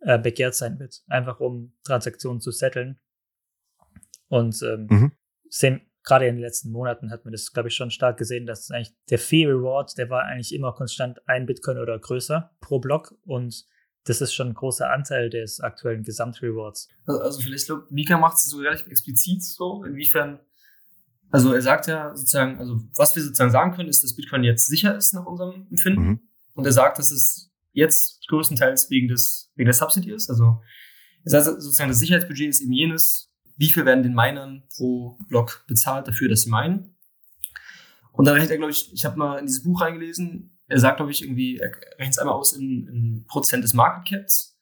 [0.00, 3.00] äh, begehrt sein wird, einfach um Transaktionen zu setteln.
[4.28, 5.12] Und ähm, Mhm.
[5.48, 8.70] sehen, gerade in den letzten Monaten hat man das, glaube ich, schon stark gesehen, dass
[8.70, 13.18] eigentlich der Fee Reward, der war eigentlich immer konstant ein Bitcoin oder größer pro Block
[13.26, 13.64] und
[14.04, 16.88] das ist schon ein großer Anteil des aktuellen Gesamtrewards.
[17.06, 20.38] Also, also vielleicht, ich glaube, Mika macht es so relativ explizit so, inwiefern,
[21.30, 24.66] also er sagt ja sozusagen, also was wir sozusagen sagen können, ist, dass Bitcoin jetzt
[24.66, 26.02] sicher ist nach unserem Empfinden.
[26.02, 26.20] Mhm.
[26.54, 30.28] Und er sagt, dass es jetzt größtenteils wegen des, wegen der Subsidy ist.
[30.28, 30.60] Also
[31.24, 35.64] er sagt sozusagen, das Sicherheitsbudget ist eben jenes, wie viel werden den Minern pro Block
[35.68, 36.96] bezahlt dafür, dass sie meinen.
[38.12, 40.98] Und dann rechnet er, glaube ich, ich habe mal in dieses Buch reingelesen, er sagt,
[40.98, 44.56] glaube ich, irgendwie, er rechnet es einmal aus in, in Prozent des Market Caps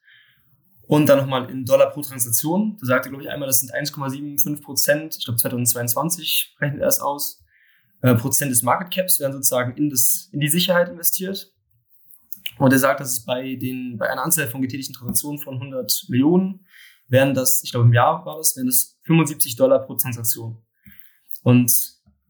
[0.88, 2.78] und dann nochmal in Dollar pro Transaktion.
[2.80, 6.88] Da sagt er, glaube ich, einmal, das sind 1,75 Prozent, ich glaube 2022 rechnet er
[6.88, 7.44] es aus,
[8.00, 11.52] äh, Prozent des Market Caps werden sozusagen in, das, in die Sicherheit investiert.
[12.56, 16.06] Und er sagt, dass es bei, den, bei einer Anzahl von getätigten Transaktionen von 100
[16.08, 16.66] Millionen
[17.06, 20.56] wären das, ich glaube im Jahr war das, wären das 75 Dollar pro Transaktion.
[21.42, 21.70] Und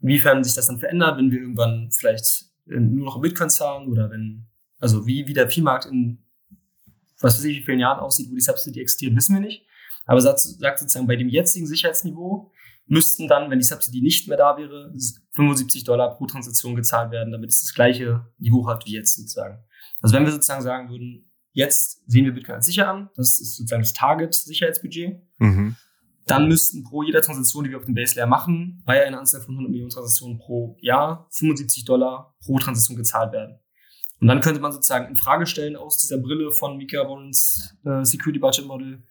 [0.03, 3.89] inwiefern sich das dann verändert, wenn wir irgendwann vielleicht äh, nur noch in Bitcoin zahlen
[3.89, 4.49] oder wenn,
[4.81, 6.25] also wie, wie der Viehmarkt in
[7.21, 9.67] was weiß ich, wie vielen Jahren aussieht, wo die Subsidy existiert, wissen wir nicht.
[10.07, 12.51] Aber sagt, sagt sozusagen, bei dem jetzigen Sicherheitsniveau
[12.87, 14.93] müssten dann, wenn die Subsidy nicht mehr da wäre,
[15.33, 19.59] 75 Dollar pro Transaktion gezahlt werden, damit es das gleiche Niveau hat wie jetzt sozusagen.
[20.01, 23.57] Also wenn wir sozusagen sagen würden, jetzt sehen wir Bitcoin als sicher an, das ist
[23.57, 25.77] sozusagen das Target-Sicherheitsbudget, Mhm.
[26.27, 29.41] dann müssten pro jeder Transaktion, die wir auf dem Base Layer machen, bei einer Anzahl
[29.41, 33.59] von 100 Millionen Transaktionen pro Jahr 75 Dollar pro Transaktion gezahlt werden.
[34.21, 38.05] Und dann könnte man sozusagen in Frage stellen aus dieser Brille von Mika Warrens äh,
[38.05, 39.03] Security Budget Model,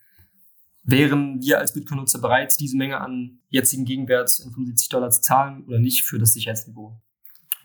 [0.84, 5.64] wären wir als Bitcoin-Nutzer bereit, diese Menge an jetzigen Gegenwert in 75 Dollar zu zahlen
[5.66, 7.00] oder nicht für das Sicherheitsniveau.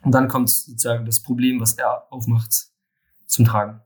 [0.03, 2.69] Und dann kommt sozusagen das Problem, was er aufmacht,
[3.27, 3.81] zum Tragen.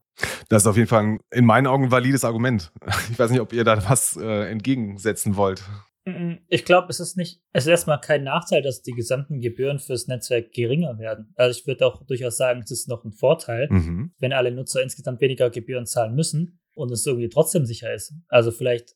[0.49, 2.73] Das ist auf jeden Fall ein, in meinen Augen ein valides Argument.
[3.11, 5.63] Ich weiß nicht, ob ihr da was äh, entgegensetzen wollt.
[6.07, 9.79] Mm, Ich glaube, es ist nicht, es ist erstmal kein Nachteil, dass die gesamten Gebühren
[9.79, 11.33] fürs Netzwerk geringer werden.
[11.37, 14.13] Also ich würde auch durchaus sagen, es ist noch ein Vorteil, Mhm.
[14.19, 18.15] wenn alle Nutzer insgesamt weniger Gebühren zahlen müssen und es irgendwie trotzdem sicher ist.
[18.29, 18.95] Also vielleicht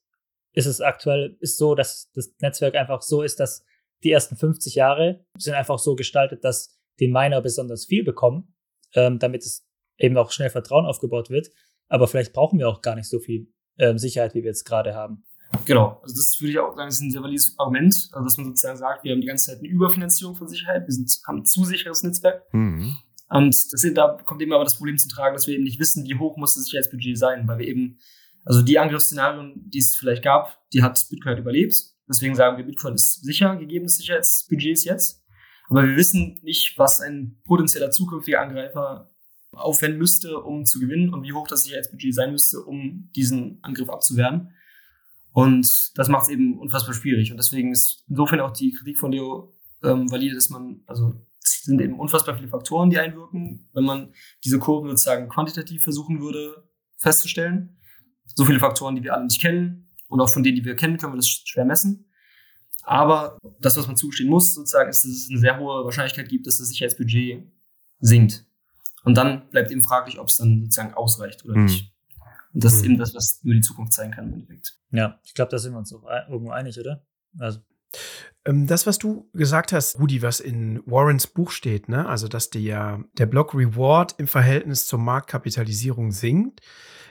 [0.53, 3.64] ist es aktuell ist so, dass das Netzwerk einfach so ist, dass
[4.03, 8.55] die ersten 50 Jahre sind einfach so gestaltet, dass die Miner besonders viel bekommen,
[8.94, 9.66] ähm, damit es
[9.99, 11.51] eben auch schnell Vertrauen aufgebaut wird.
[11.88, 14.94] Aber vielleicht brauchen wir auch gar nicht so viel ähm, Sicherheit, wie wir jetzt gerade
[14.94, 15.25] haben.
[15.64, 18.46] Genau, also das würde ich auch sagen, ist ein sehr valides Argument, also dass man
[18.46, 21.44] sozusagen sagt, wir haben die ganze Zeit eine Überfinanzierung von Sicherheit, wir sind, haben ein
[21.44, 22.42] zu sicheres Netzwerk.
[22.52, 22.96] Mhm.
[23.30, 26.04] Und das, da kommt eben aber das Problem zu tragen, dass wir eben nicht wissen,
[26.04, 27.98] wie hoch muss das Sicherheitsbudget sein, weil wir eben,
[28.44, 31.74] also die Angriffsszenarien, die es vielleicht gab, die hat Bitcoin halt überlebt.
[32.08, 35.22] Deswegen sagen wir, Bitcoin ist sicher, gegeben des Sicherheitsbudgets jetzt.
[35.68, 39.12] Aber wir wissen nicht, was ein potenzieller zukünftiger Angreifer
[39.52, 43.88] aufwenden müsste, um zu gewinnen und wie hoch das Sicherheitsbudget sein müsste, um diesen Angriff
[43.88, 44.52] abzuwehren.
[45.32, 47.30] Und das macht es eben unfassbar schwierig.
[47.30, 51.62] Und deswegen ist insofern auch die Kritik von Leo ähm, valide, dass man, also es
[51.62, 54.12] sind eben unfassbar viele Faktoren, die einwirken, wenn man
[54.44, 57.78] diese Kurven sozusagen quantitativ versuchen würde festzustellen.
[58.34, 60.98] So viele Faktoren, die wir alle nicht kennen und auch von denen, die wir kennen,
[60.98, 62.06] können wir das schwer messen.
[62.82, 66.46] Aber das, was man zugestehen muss, sozusagen, ist, dass es eine sehr hohe Wahrscheinlichkeit gibt,
[66.46, 67.44] dass das Sicherheitsbudget
[68.00, 68.46] sinkt.
[69.04, 71.64] Und dann bleibt eben fraglich, ob es dann sozusagen ausreicht oder Mhm.
[71.64, 71.89] nicht.
[72.52, 72.90] Und das ist Mhm.
[72.92, 74.76] eben das, was nur die Zukunft zeigen kann im Endeffekt.
[74.90, 77.04] Ja, ich glaube, da sind wir uns auch ein- irgendwo einig, oder?
[77.38, 77.60] Also,
[78.44, 82.08] Ähm, Das, was du gesagt hast, Rudi, was in Warrens Buch steht, ne?
[82.08, 86.60] also dass der, der Block Reward im Verhältnis zur Marktkapitalisierung sinkt,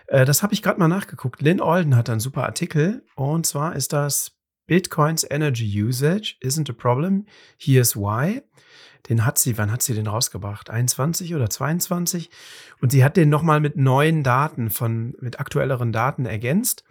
[0.08, 1.41] äh, das habe ich gerade mal nachgeguckt.
[1.41, 4.32] Lynn Alden hat einen super Artikel und zwar ist das
[4.67, 7.25] Bitcoins Energy Usage isn't a problem.
[7.58, 8.41] Here's why.
[9.08, 10.70] Den hat sie, wann hat sie den rausgebracht?
[10.70, 12.30] 21 oder 22?
[12.82, 16.84] Und sie hat den nochmal mit neuen Daten von, mit aktuelleren Daten ergänzt.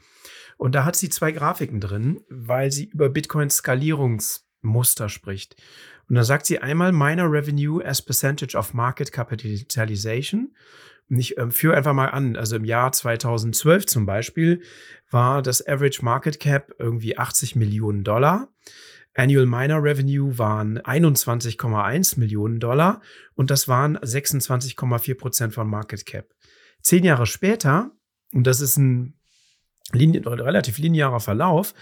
[0.57, 5.57] Und da hat sie zwei Grafiken drin, weil sie über Bitcoins Skalierungsmuster spricht.
[6.09, 10.55] Und da sagt sie einmal Miner Revenue as Percentage of Market Capitalization.
[11.11, 14.63] Und ich äh, führe einfach mal an, also im Jahr 2012 zum Beispiel
[15.11, 18.49] war das Average Market Cap irgendwie 80 Millionen Dollar.
[19.15, 23.01] Annual Miner Revenue waren 21,1 Millionen Dollar
[23.35, 26.35] und das waren 26,4 Prozent von Market Cap.
[26.83, 27.91] Zehn Jahre später,
[28.33, 29.19] und das ist ein
[29.93, 31.75] Linie, relativ linearer Verlauf,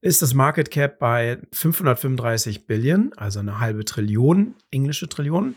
[0.00, 5.56] ist das Market Cap bei 535 Billion, also eine halbe Trillion, englische Trillion.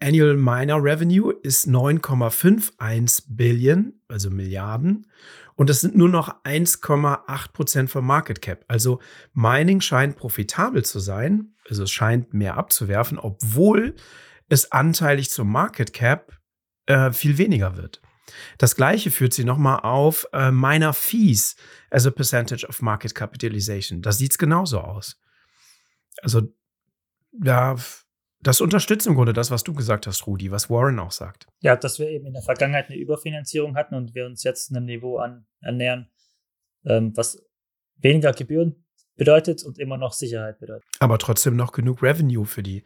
[0.00, 5.06] Annual Miner Revenue ist 9,51 Billion, also Milliarden.
[5.56, 8.64] Und das sind nur noch 1,8 Prozent vom Market Cap.
[8.68, 9.00] Also
[9.32, 11.54] Mining scheint profitabel zu sein.
[11.68, 13.94] Also es scheint mehr abzuwerfen, obwohl
[14.48, 16.38] es anteilig zum Market Cap
[16.86, 18.02] äh, viel weniger wird.
[18.58, 21.56] Das gleiche führt sie nochmal auf äh, Miner Fees
[21.90, 24.02] as a Percentage of Market Capitalization.
[24.02, 25.20] Da sieht es genauso aus.
[26.22, 26.42] Also
[27.42, 27.76] ja,
[28.44, 31.46] das unterstützt im Grunde das, was du gesagt hast, Rudi, was Warren auch sagt.
[31.60, 34.84] Ja, dass wir eben in der Vergangenheit eine Überfinanzierung hatten und wir uns jetzt einem
[34.84, 36.08] Niveau an, annähern,
[36.84, 37.42] ähm, was
[37.96, 38.84] weniger Gebühren
[39.16, 40.84] bedeutet und immer noch Sicherheit bedeutet.
[41.00, 42.82] Aber trotzdem noch genug Revenue für die,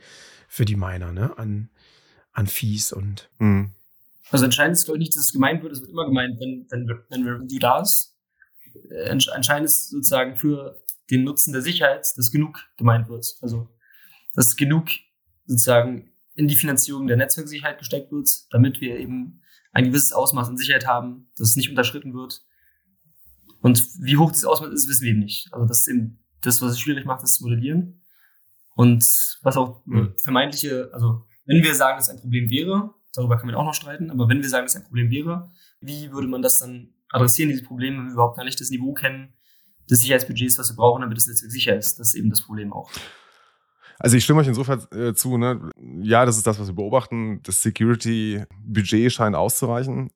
[0.46, 1.36] für die Miner, ne?
[1.36, 1.70] An,
[2.32, 3.30] an Fees und.
[3.38, 3.72] Mhm.
[4.30, 5.72] Also entscheidend ist, glaube ich, nicht, dass es gemeint wird.
[5.72, 8.14] Es wird immer gemeint, wenn, wenn, wenn Revenue da ist.
[8.90, 10.78] Äh, entscheidend ist sozusagen für
[11.10, 13.26] den Nutzen der Sicherheit, dass genug gemeint wird.
[13.40, 13.68] Also,
[14.34, 14.90] dass genug
[15.48, 20.56] sozusagen in die Finanzierung der Netzwerksicherheit gesteckt wird, damit wir eben ein gewisses Ausmaß an
[20.56, 22.42] Sicherheit haben, dass es nicht unterschritten wird.
[23.60, 25.52] Und wie hoch dieses Ausmaß ist, wissen wir eben nicht.
[25.52, 28.04] Also das ist eben das, was es schwierig macht, das zu modellieren.
[28.76, 29.04] Und
[29.42, 30.14] was auch mhm.
[30.22, 33.74] vermeintliche, also wenn wir sagen, dass es ein Problem wäre, darüber kann man auch noch
[33.74, 36.94] streiten, aber wenn wir sagen, dass es ein Problem wäre, wie würde man das dann
[37.10, 39.34] adressieren, diese Probleme, wenn wir überhaupt gar nicht das Niveau kennen
[39.90, 41.98] des Sicherheitsbudgets, was wir brauchen, damit das Netzwerk sicher ist?
[41.98, 42.90] Das ist eben das Problem auch.
[43.98, 45.70] Also ich stimme euch insofern äh, zu, ne?
[46.02, 47.40] ja, das ist das, was wir beobachten.
[47.42, 50.10] Das Security-Budget scheint auszureichen.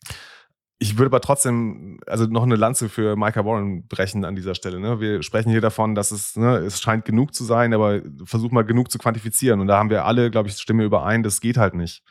[0.78, 4.80] Ich würde aber trotzdem also noch eine Lanze für Micah Warren brechen an dieser Stelle.
[4.80, 5.00] Ne?
[5.00, 8.64] Wir sprechen hier davon, dass es, ne, es scheint genug zu sein, aber versuch mal
[8.64, 9.60] genug zu quantifizieren.
[9.60, 12.02] Und da haben wir alle, glaube ich, Stimme überein, das geht halt nicht.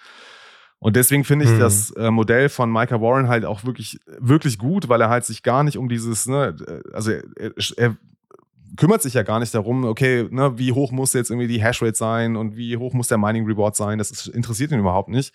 [0.80, 1.60] Und deswegen finde ich mhm.
[1.60, 5.44] das äh, Modell von Micah Warren halt auch wirklich, wirklich gut, weil er halt sich
[5.44, 7.98] gar nicht um dieses, ne, äh, also er, er
[8.78, 11.96] kümmert sich ja gar nicht darum, okay, ne, wie hoch muss jetzt irgendwie die Hashrate
[11.96, 13.98] sein und wie hoch muss der Mining Reward sein.
[13.98, 15.34] Das ist, interessiert ihn überhaupt nicht.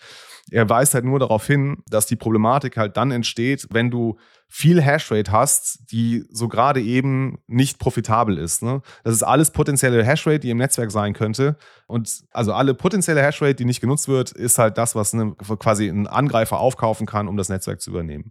[0.51, 4.17] Er weist halt nur darauf hin, dass die Problematik halt dann entsteht, wenn du
[4.49, 8.63] viel Hashrate hast, die so gerade eben nicht profitabel ist.
[8.63, 8.81] Ne?
[9.03, 11.57] Das ist alles potenzielle Hashrate, die im Netzwerk sein könnte.
[11.87, 15.89] Und also alle potenzielle Hashrate, die nicht genutzt wird, ist halt das, was eine, quasi
[15.89, 18.31] ein Angreifer aufkaufen kann, um das Netzwerk zu übernehmen.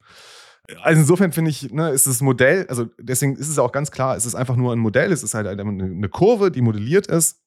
[0.82, 4.16] Also insofern finde ich, ne, ist das Modell, also deswegen ist es auch ganz klar,
[4.18, 7.42] es ist einfach nur ein Modell, es ist halt eine, Kurve, die modelliert ist,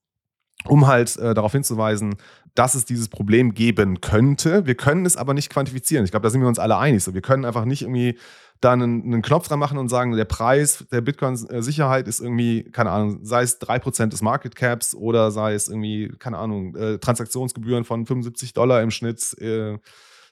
[0.67, 2.17] um halt äh, darauf hinzuweisen,
[2.55, 4.67] dass es dieses Problem geben könnte.
[4.67, 6.05] Wir können es aber nicht quantifizieren.
[6.05, 7.05] Ich glaube, da sind wir uns alle einig.
[7.05, 8.19] So, wir können einfach nicht irgendwie
[8.61, 12.91] da einen, einen Knopf dran machen und sagen, der Preis der Bitcoin-Sicherheit ist irgendwie, keine
[12.91, 17.85] Ahnung, sei es 3% des Market Caps oder sei es irgendwie, keine Ahnung, äh, Transaktionsgebühren
[17.85, 19.39] von 75 Dollar im Schnitt.
[19.41, 19.79] Äh,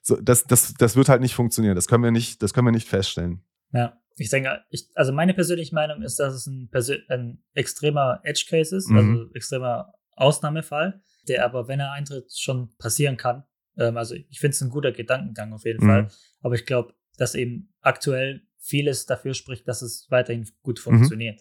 [0.06, 1.74] so, das, das, das wird halt nicht funktionieren.
[1.74, 3.42] Das können wir nicht, das können wir nicht feststellen.
[3.72, 6.70] Ja, ich denke, ich, also meine persönliche Meinung ist, dass es ein,
[7.08, 8.96] ein extremer Edge Case ist, mhm.
[8.96, 13.42] also extremer Ausnahmefall, der aber, wenn er eintritt, schon passieren kann.
[13.76, 15.88] Ähm, also ich finde es ein guter Gedankengang auf jeden mhm.
[15.88, 16.08] Fall.
[16.40, 20.82] Aber ich glaube, dass eben aktuell vieles dafür spricht, dass es weiterhin gut mhm.
[20.82, 21.40] funktioniert.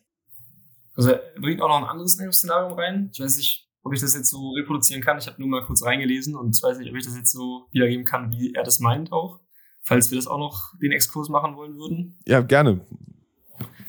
[0.95, 3.11] Also er bringt auch noch ein anderes Szenario rein.
[3.13, 5.19] Ich weiß nicht, ob ich das jetzt so reproduzieren kann.
[5.19, 8.03] Ich habe nur mal kurz reingelesen und weiß nicht, ob ich das jetzt so wiedergeben
[8.03, 9.39] kann, wie er das meint auch.
[9.83, 12.17] Falls wir das auch noch den Exkurs machen wollen würden.
[12.25, 12.83] Ja, gerne.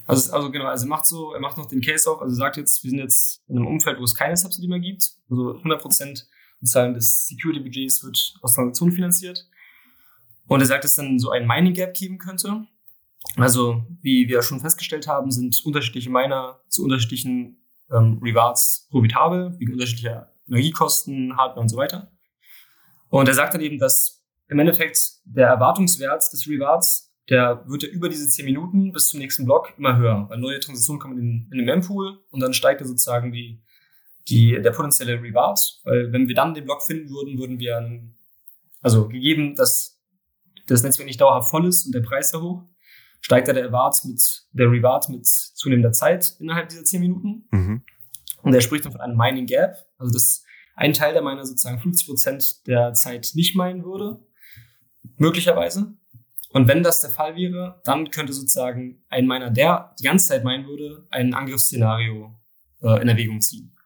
[0.05, 2.59] Also, also genau, also er macht so, er macht noch den Case auf, also sagt
[2.59, 5.15] jetzt, wir sind jetzt in einem Umfeld, wo es keine Subsidy mehr gibt.
[5.31, 6.29] Also 100 Prozent
[6.61, 9.49] sozusagen des Security Budgets wird aus Transaktionen finanziert.
[10.47, 12.67] Und er sagt, dass es dann so ein Mining Gap geben könnte.
[13.37, 19.73] Also, wie wir schon festgestellt haben, sind unterschiedliche Miner zu unterschiedlichen ähm, Rewards profitabel, wegen
[19.73, 22.11] unterschiedlicher Energiekosten, Hardware und so weiter.
[23.09, 27.89] Und er sagt dann eben, dass im Endeffekt der Erwartungswert des Rewards, der wird ja
[27.89, 31.49] über diese 10 Minuten bis zum nächsten Block immer höher, weil neue Transaktionen kommen in,
[31.51, 33.63] in den Mempool und dann steigt er sozusagen die,
[34.29, 38.03] die, der potenzielle Reward, weil wenn wir dann den Block finden würden, würden wir,
[38.81, 40.01] also gegeben, dass
[40.67, 42.65] das Netzwerk nicht dauerhaft voll ist und der Preis sehr hoch,
[43.27, 47.49] steigt da der Reward mit, der Reward mit zunehmender Zeit innerhalb dieser 10 Minuten.
[47.51, 47.83] Mhm.
[48.43, 49.75] Und er spricht dann von einem Mining Gap.
[49.99, 50.45] Also das
[50.77, 54.25] ein Teil der Miner sozusagen 50 Prozent der Zeit nicht meinen würde,
[55.17, 55.97] möglicherweise.
[56.51, 60.45] Und wenn das der Fall wäre, dann könnte sozusagen ein Miner, der die ganze Zeit
[60.45, 62.33] meinen würde, ein Angriffsszenario
[62.83, 63.77] äh, in Erwägung ziehen.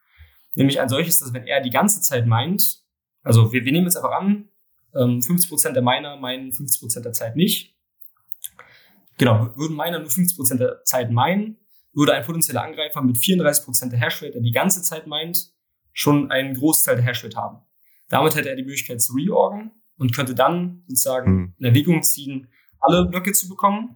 [0.55, 2.83] Nämlich ein solches, dass wenn er die ganze Zeit meint,
[3.23, 4.51] also wir, wir nehmen jetzt einfach an,
[4.95, 7.80] ähm, 50% der Miner meinen 50% der Zeit nicht.
[9.21, 11.59] Genau, würden Miner nur 50% der Zeit meinen,
[11.93, 15.53] würde ein potenzieller Angreifer mit 34% der Hashrate, der die ganze Zeit meint,
[15.93, 17.59] schon einen Großteil der Hashrate haben.
[18.09, 21.55] Damit hätte er die Möglichkeit zu reorgen und könnte dann sozusagen mhm.
[21.59, 22.49] in Erwägung ziehen,
[22.79, 23.95] alle Blöcke zu bekommen.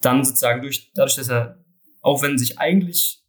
[0.00, 1.64] Dann sozusagen durch, dadurch, dass er,
[2.00, 3.22] auch wenn sich eigentlich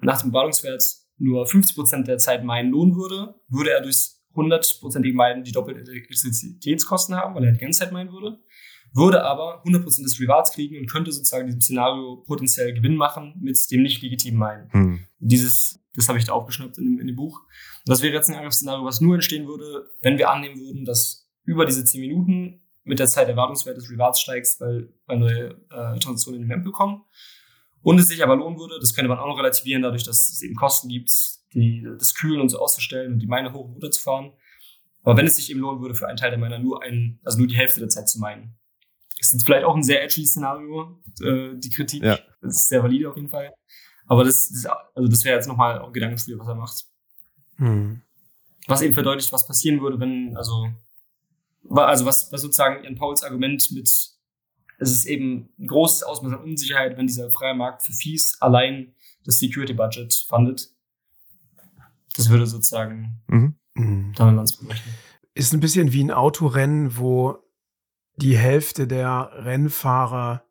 [0.00, 0.82] nach dem Ballungswert
[1.16, 7.14] nur 50% der Zeit meinen lohnen würde, würde er durch 100%ige Meinen die doppelte Elektrizitätskosten
[7.14, 8.40] haben, weil er die ganze Zeit meinen würde,
[8.92, 13.58] würde aber 100% des Rewards kriegen und könnte sozusagen diesem Szenario potenziell Gewinn machen mit
[13.70, 14.72] dem nicht legitimen Meinen.
[14.72, 15.06] Hm.
[15.18, 17.40] Dieses, das habe ich da aufgeschnappt in dem, in dem Buch.
[17.40, 21.28] Und das wäre jetzt ein Angriffsszenario, was nur entstehen würde, wenn wir annehmen würden, dass
[21.44, 25.98] über diese 10 Minuten mit der Zeit Erwartungswert des Rewards steigt, weil, weil neue äh,
[25.98, 27.02] Transaktionen in den Memp kommen
[27.82, 30.42] und es sich aber lohnen würde, das könnte man auch noch relativieren, dadurch, dass es
[30.42, 31.10] eben Kosten gibt,
[31.54, 34.32] die, das Kühlen und so auszustellen und die Mine hoch und runter zu fahren.
[35.02, 37.38] Aber wenn es sich eben lohnen würde, für einen Teil der Miner nur ein, also
[37.38, 38.54] nur die Hälfte der Zeit zu meinen.
[39.20, 42.02] Ist jetzt vielleicht auch ein sehr edgy Szenario, äh, die Kritik.
[42.02, 42.18] Ja.
[42.40, 43.52] Das ist sehr valide auf jeden Fall.
[44.06, 46.84] Aber das, das also das wäre jetzt nochmal ein Gedankenspiel, was er macht.
[47.56, 48.02] Hm.
[48.66, 50.68] Was eben verdeutlicht, was passieren würde, wenn, also,
[51.68, 53.88] also was, was sozusagen Jan Pauls Argument mit
[54.80, 58.94] es ist eben ein großes Ausmaß an Unsicherheit, wenn dieser freie Markt für Fees allein
[59.24, 60.70] das Security Budget fundet.
[62.16, 63.54] Das würde sozusagen mhm.
[63.74, 64.12] mhm.
[64.16, 64.58] damit man es.
[65.34, 67.38] Ist ein bisschen wie ein Autorennen, wo
[68.20, 70.44] die Hälfte der Rennfahrer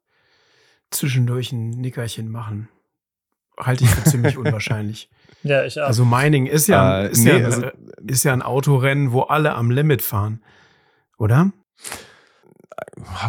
[0.92, 2.70] zwischendurch ein Nickerchen machen.
[3.58, 5.10] Halte ich für ziemlich unwahrscheinlich.
[5.44, 5.88] Ja, ich auch.
[5.88, 7.68] Also Mining ist ja, äh, ist, nee, ja also,
[8.06, 10.44] ist ja ein Autorennen, wo alle am Limit fahren.
[11.18, 11.52] Oder?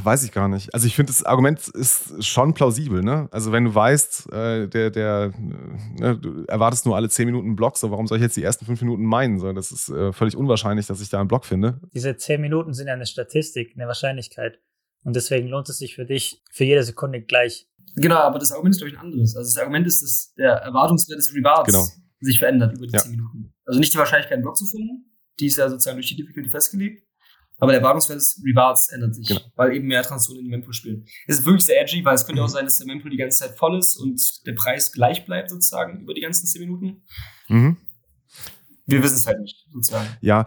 [0.02, 0.72] Weiß ich gar nicht.
[0.74, 3.02] Also ich finde, das Argument ist schon plausibel.
[3.02, 3.28] Ne?
[3.30, 5.32] Also wenn du weißt, äh, der, der,
[5.98, 8.42] ne, du erwartest nur alle 10 Minuten einen Block, so warum soll ich jetzt die
[8.42, 9.38] ersten 5 Minuten meinen?
[9.38, 11.80] So, das ist äh, völlig unwahrscheinlich, dass ich da einen Block finde.
[11.94, 14.58] Diese 10 Minuten sind ja eine Statistik, eine Wahrscheinlichkeit.
[15.02, 17.68] Und deswegen lohnt es sich für dich für jede Sekunde gleich.
[17.96, 19.36] Genau, aber das Argument ist, glaube ich, ein anderes.
[19.36, 21.86] Also das Argument ist, dass der Erwartungswert des Rewards genau.
[22.20, 23.00] sich verändert über die ja.
[23.00, 23.54] 10 Minuten.
[23.64, 26.50] Also nicht die Wahrscheinlichkeit, einen Block zu finden, die ist ja sozusagen durch die Difficulty
[26.50, 27.02] festgelegt,
[27.60, 29.40] aber der Erwartungswert des Rewards ändert sich, genau.
[29.54, 31.04] weil eben mehr Transaktionen in den Mempool spielen.
[31.26, 32.46] Es ist wirklich sehr edgy, weil es könnte mhm.
[32.46, 35.50] auch sein, dass der Mempool die ganze Zeit voll ist und der Preis gleich bleibt
[35.50, 37.02] sozusagen über die ganzen 10 Minuten.
[37.48, 37.76] Mhm.
[38.86, 40.08] Wir wissen es halt nicht, sozusagen.
[40.20, 40.46] Ja,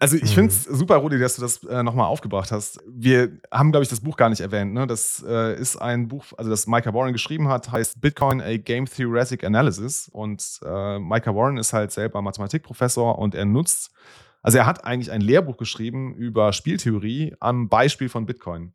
[0.00, 0.76] also ich finde es mhm.
[0.76, 2.80] super, Rudi, dass du das äh, nochmal aufgebracht hast.
[2.88, 4.72] Wir haben, glaube ich, das Buch gar nicht erwähnt.
[4.72, 4.86] Ne?
[4.86, 8.86] Das äh, ist ein Buch, also das Micah Warren geschrieben hat, heißt Bitcoin, a Game
[8.86, 10.08] Theoretic Analysis.
[10.10, 13.90] Und äh, Micah Warren ist halt selber Mathematikprofessor und er nutzt
[14.42, 18.72] also er hat eigentlich ein Lehrbuch geschrieben über Spieltheorie am Beispiel von Bitcoin.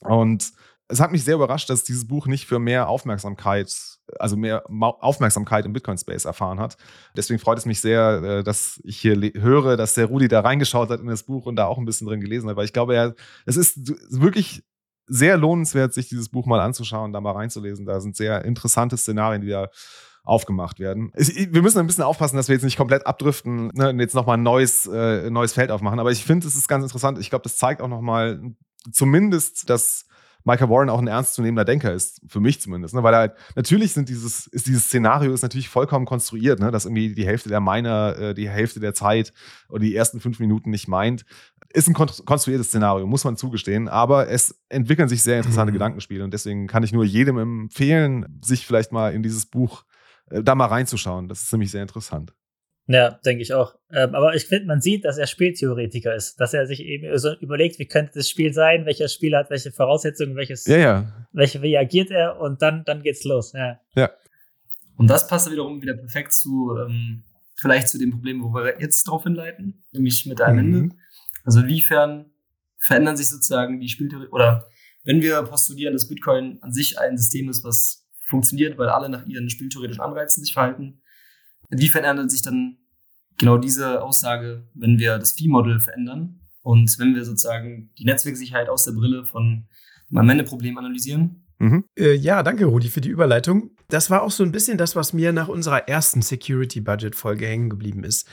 [0.00, 0.52] Und
[0.88, 3.74] es hat mich sehr überrascht, dass dieses Buch nicht für mehr Aufmerksamkeit,
[4.18, 6.76] also mehr Aufmerksamkeit im Bitcoin-Space erfahren hat.
[7.16, 10.90] Deswegen freut es mich sehr, äh, dass ich hier höre, dass der Rudi da reingeschaut
[10.90, 13.14] hat in das Buch und da auch ein bisschen drin gelesen hat, weil ich glaube,
[13.46, 14.64] es ist wirklich
[15.06, 17.86] sehr lohnenswert, sich dieses Buch mal anzuschauen, da mal reinzulesen.
[17.86, 19.68] Da sind sehr interessante Szenarien, die da
[20.24, 21.12] aufgemacht werden.
[21.14, 24.38] Wir müssen ein bisschen aufpassen, dass wir jetzt nicht komplett abdriften ne, und jetzt nochmal
[24.38, 25.98] ein neues, äh, neues Feld aufmachen.
[25.98, 27.18] Aber ich finde, es ist ganz interessant.
[27.18, 28.40] Ich glaube, das zeigt auch nochmal
[28.92, 30.06] zumindest, dass
[30.44, 32.94] Michael Warren auch ein ernstzunehmender Denker ist, für mich zumindest.
[32.94, 33.02] Ne?
[33.02, 36.70] Weil er halt, natürlich sind dieses, ist dieses Szenario ist natürlich vollkommen konstruiert, ne?
[36.70, 39.32] dass irgendwie die Hälfte der Miner äh, die Hälfte der Zeit
[39.68, 41.24] oder die ersten fünf Minuten nicht meint.
[41.72, 45.76] Ist ein konstruiertes Szenario, muss man zugestehen, aber es entwickeln sich sehr interessante mhm.
[45.76, 49.84] Gedankenspiele und deswegen kann ich nur jedem empfehlen, sich vielleicht mal in dieses Buch
[50.42, 51.28] da mal reinzuschauen.
[51.28, 52.32] Das ist nämlich sehr interessant.
[52.86, 53.76] Ja, denke ich auch.
[53.90, 57.32] Ähm, aber ich finde, man sieht, dass er Spieltheoretiker ist, dass er sich eben so
[57.40, 61.26] überlegt, wie könnte das Spiel sein, welcher Spieler hat welche Voraussetzungen, welches, ja, ja.
[61.32, 63.52] welche reagiert er und dann, dann geht's los.
[63.52, 63.80] Ja.
[63.94, 64.10] ja.
[64.96, 67.22] Und das passt wiederum wieder perfekt zu, ähm,
[67.54, 70.74] vielleicht zu dem Problem, wo wir jetzt drauf hinleiten, nämlich mit einem mhm.
[70.74, 70.96] Ende.
[71.44, 72.32] Also inwiefern
[72.78, 74.66] verändern sich sozusagen die Spieltheorie, oder
[75.04, 78.01] wenn wir postulieren, dass Bitcoin an sich ein System ist, was
[78.32, 81.02] funktioniert, weil alle nach ihren spieltheoretischen Anreizen sich verhalten.
[81.68, 82.78] Wie verändert sich dann
[83.38, 88.84] genau diese Aussage, wenn wir das Fee-Model verändern und wenn wir sozusagen die Netzwerksicherheit aus
[88.84, 89.68] der Brille von
[90.10, 91.46] dem Amende-Problem analysieren?
[91.58, 91.84] Mhm.
[91.96, 93.70] Äh, ja, danke, Rudi, für die Überleitung.
[93.88, 98.02] Das war auch so ein bisschen das, was mir nach unserer ersten Security-Budget-Folge hängen geblieben
[98.02, 98.26] ist.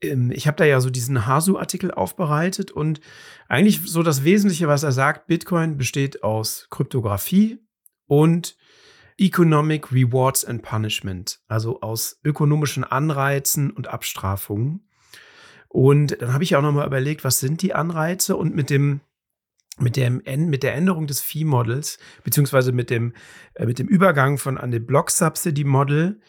[0.00, 3.00] Ähm, ich habe da ja so diesen Hasu-Artikel aufbereitet und
[3.48, 7.58] eigentlich so das Wesentliche, was er sagt, Bitcoin besteht aus Kryptographie
[8.06, 8.56] und
[9.22, 14.88] Economic Rewards and Punishment, also aus ökonomischen Anreizen und Abstrafungen.
[15.68, 19.00] Und dann habe ich auch nochmal überlegt, was sind die Anreize und mit dem
[19.78, 20.20] mit, dem,
[20.50, 23.14] mit der Änderung des Fee-Models, beziehungsweise mit dem,
[23.54, 26.20] äh, mit dem Übergang von einem Block-Subsidy-Model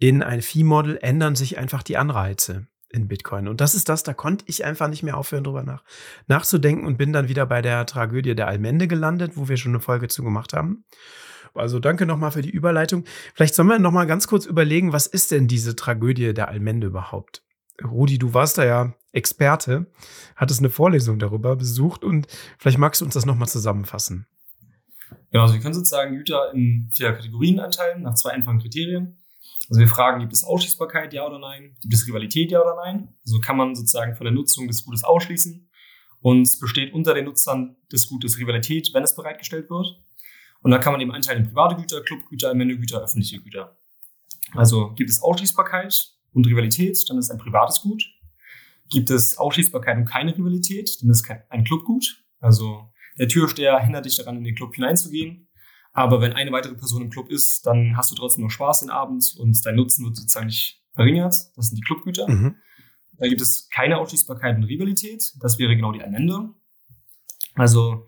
[0.00, 3.46] in ein Fee-Model ändern sich einfach die Anreize in Bitcoin.
[3.46, 5.84] Und das ist das, da konnte ich einfach nicht mehr aufhören, drüber nach,
[6.26, 9.80] nachzudenken und bin dann wieder bei der Tragödie der Allmende gelandet, wo wir schon eine
[9.80, 10.84] Folge zu gemacht haben.
[11.54, 13.04] Also danke nochmal für die Überleitung.
[13.34, 17.42] Vielleicht sollen wir nochmal ganz kurz überlegen, was ist denn diese Tragödie der Allmende überhaupt?
[17.84, 19.86] Rudi, du warst da ja Experte,
[20.36, 22.26] hattest eine Vorlesung darüber besucht und
[22.58, 24.26] vielleicht magst du uns das nochmal zusammenfassen.
[25.30, 29.22] Genau, also wir können sozusagen Güter in vier Kategorien einteilen, nach zwei einfachen Kriterien.
[29.68, 31.76] Also wir fragen, gibt es Ausschließbarkeit, ja oder nein?
[31.82, 33.14] Gibt es Rivalität, ja oder nein?
[33.24, 35.68] Also kann man sozusagen von der Nutzung des Gutes ausschließen
[36.20, 40.02] und es besteht unter den Nutzern des Gutes Rivalität, wenn es bereitgestellt wird.
[40.62, 43.78] Und dann kann man eben einteilen in private Güter, Clubgüter, Allmende-Güter, öffentliche Güter.
[44.52, 45.94] Also gibt es Ausschließbarkeit
[46.32, 48.04] und Rivalität, dann ist ein privates Gut.
[48.90, 52.24] Gibt es Ausschließbarkeit und keine Rivalität, dann ist ein Clubgut.
[52.40, 55.48] Also der Türsteher hindert dich daran, in den Club hineinzugehen.
[55.92, 58.90] Aber wenn eine weitere Person im Club ist, dann hast du trotzdem noch Spaß den
[58.90, 61.34] Abend und dein Nutzen wird sozusagen nicht verringert.
[61.56, 62.28] Das sind die Clubgüter.
[62.28, 62.56] Mhm.
[63.18, 65.32] Da gibt es keine Ausschließbarkeit und Rivalität.
[65.40, 66.50] Das wäre genau die Allmende.
[67.54, 68.06] Also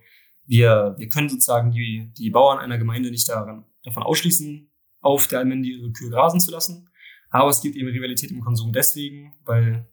[0.51, 4.69] wir, wir können sozusagen die, die Bauern einer Gemeinde nicht daran, davon ausschließen,
[5.01, 6.91] auf der Allmende ihre Kühe grasen zu lassen.
[7.31, 9.89] Aber es gibt eben Rivalität im Konsum deswegen, weil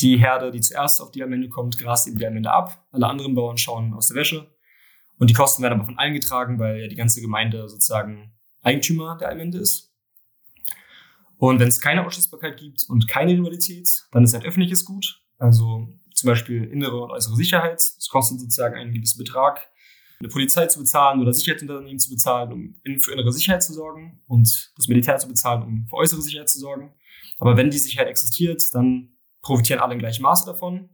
[0.00, 2.86] die Herde, die zuerst auf die Allmende kommt, grast eben die Allmende ab.
[2.92, 4.54] Alle anderen Bauern schauen aus der Wäsche.
[5.18, 9.16] Und die Kosten werden aber von allen getragen, weil ja die ganze Gemeinde sozusagen Eigentümer
[9.18, 9.94] der Allmende ist.
[11.38, 15.22] Und wenn es keine Ausschließbarkeit gibt und keine Rivalität, dann ist ein öffentliches Gut.
[15.38, 17.78] Also zum Beispiel innere und äußere Sicherheit.
[17.78, 19.70] Es kostet sozusagen einen gewissen Betrag,
[20.18, 24.72] eine Polizei zu bezahlen oder Sicherheitsunternehmen zu bezahlen, um für innere Sicherheit zu sorgen und
[24.76, 26.94] das Militär zu bezahlen, um für äußere Sicherheit zu sorgen.
[27.38, 30.90] Aber wenn die Sicherheit existiert, dann profitieren alle im gleichen Maße davon.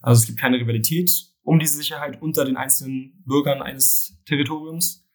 [0.00, 5.06] Also es gibt keine Rivalität um diese Sicherheit unter den einzelnen Bürgern eines Territoriums.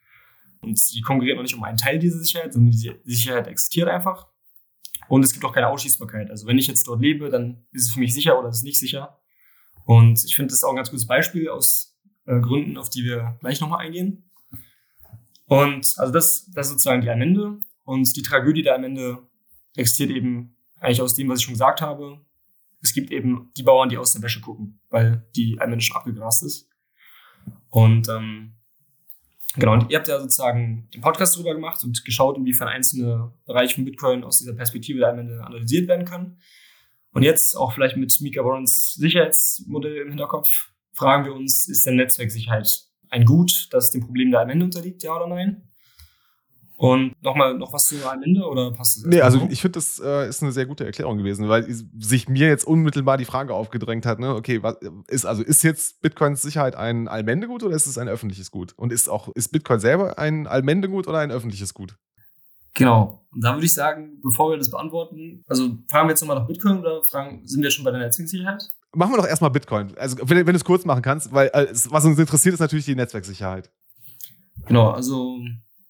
[0.61, 4.27] Und die konkurrieren auch nicht um einen Teil dieser Sicherheit, sondern die Sicherheit existiert einfach.
[5.07, 6.29] Und es gibt auch keine Ausschließbarkeit.
[6.29, 8.63] Also wenn ich jetzt dort lebe, dann ist es für mich sicher oder ist es
[8.63, 9.19] nicht sicher.
[9.85, 11.97] Und ich finde, das ist auch ein ganz gutes Beispiel aus
[12.29, 14.29] äh, Gründen, auf die wir gleich nochmal eingehen.
[15.45, 17.59] Und also das, das ist sozusagen die Allmende.
[17.83, 19.27] Und die Tragödie der Allmende
[19.75, 22.21] existiert eben eigentlich aus dem, was ich schon gesagt habe
[22.81, 26.43] es gibt eben die Bauern, die aus der Wäsche gucken, weil die Allmende schon abgegrast
[26.43, 26.69] ist.
[27.69, 28.55] Und ähm,
[29.55, 33.75] genau, und ihr habt ja sozusagen den Podcast darüber gemacht und geschaut, inwiefern einzelne Bereiche
[33.75, 36.39] von Bitcoin aus dieser Perspektive der Allmende analysiert werden können.
[37.11, 40.69] Und jetzt auch vielleicht mit Mika Warrens Sicherheitsmodell im Hinterkopf
[40.99, 42.67] fragen wir uns, ist denn Netzwerksicherheit
[43.09, 45.63] ein Gut, das dem Problem der Allmende unterliegt, ja oder nein?
[46.75, 49.05] Und nochmal noch was zu am Ende oder passt das?
[49.05, 52.47] Nee, also ich finde, das äh, ist eine sehr gute Erklärung gewesen, weil sich mir
[52.47, 54.77] jetzt unmittelbar die Frage aufgedrängt hat, ne, okay, was
[55.07, 58.73] ist, also ist jetzt Bitcoins Sicherheit ein Allmendegut oder ist es ein öffentliches Gut?
[58.77, 61.95] Und ist auch, ist Bitcoin selber ein Allmendegut oder ein öffentliches Gut?
[62.75, 63.25] Genau.
[63.31, 66.47] Und da würde ich sagen, bevor wir das beantworten, also fragen wir jetzt nochmal nach
[66.47, 68.69] Bitcoin oder fragen, sind wir schon bei der Netzwerksicherheit?
[68.95, 69.95] Machen wir doch erstmal Bitcoin.
[69.97, 72.85] Also, wenn, wenn du es kurz machen kannst, weil äh, was uns interessiert, ist natürlich
[72.85, 73.69] die Netzwerksicherheit.
[74.65, 75.39] Genau, also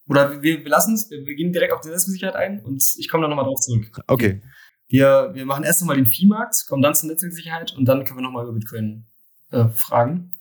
[0.10, 3.08] oder wir, wir lassen es, wir, wir, gehen direkt auf die Netzwerksicherheit ein und ich
[3.08, 4.02] komme dann nochmal drauf zurück.
[4.08, 4.42] Okay.
[4.88, 8.24] Wir, wir machen erst einmal den Viehmarkt, kommen dann zur Netzwerksicherheit und dann können wir
[8.24, 9.06] nochmal über Bitcoin
[9.52, 10.34] äh, fragen.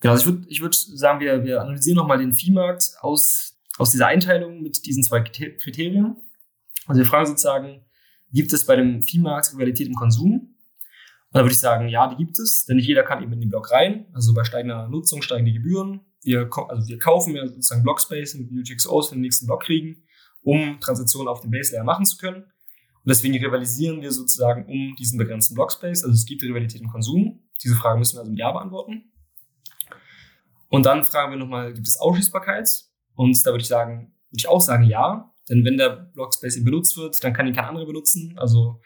[0.00, 3.90] Genau, also ich würde ich würd sagen, wir, wir analysieren nochmal den Viehmarkt aus, aus
[3.90, 6.16] dieser Einteilung mit diesen zwei Kriterien.
[6.86, 7.84] Also wir fragen sozusagen,
[8.32, 10.54] gibt es bei dem Viehmarkt Rivalität im Konsum?
[11.30, 13.40] Und da würde ich sagen, ja, die gibt es, denn nicht jeder kann eben in
[13.40, 14.06] den Block rein.
[14.12, 18.50] Also bei steigender Nutzung steigen die Gebühren wir, also wir kaufen ja sozusagen Blockspace mit
[18.50, 20.04] UTXOs für den nächsten Block kriegen,
[20.42, 22.42] um Transaktionen auf dem Base Layer machen zu können.
[22.42, 26.04] Und deswegen rivalisieren wir sozusagen um diesen begrenzten Blockspace.
[26.04, 27.48] Also es gibt Rivalität im Konsum.
[27.62, 29.12] Diese Frage müssen wir also mit Ja beantworten.
[30.68, 32.68] Und dann fragen wir nochmal, gibt es Ausschließbarkeit?
[33.14, 35.32] Und da würde ich sagen, würde ich auch sagen, ja.
[35.48, 38.34] Denn wenn der Blockspace benutzt wird, dann kann ihn kein anderer benutzen.
[38.36, 38.80] Also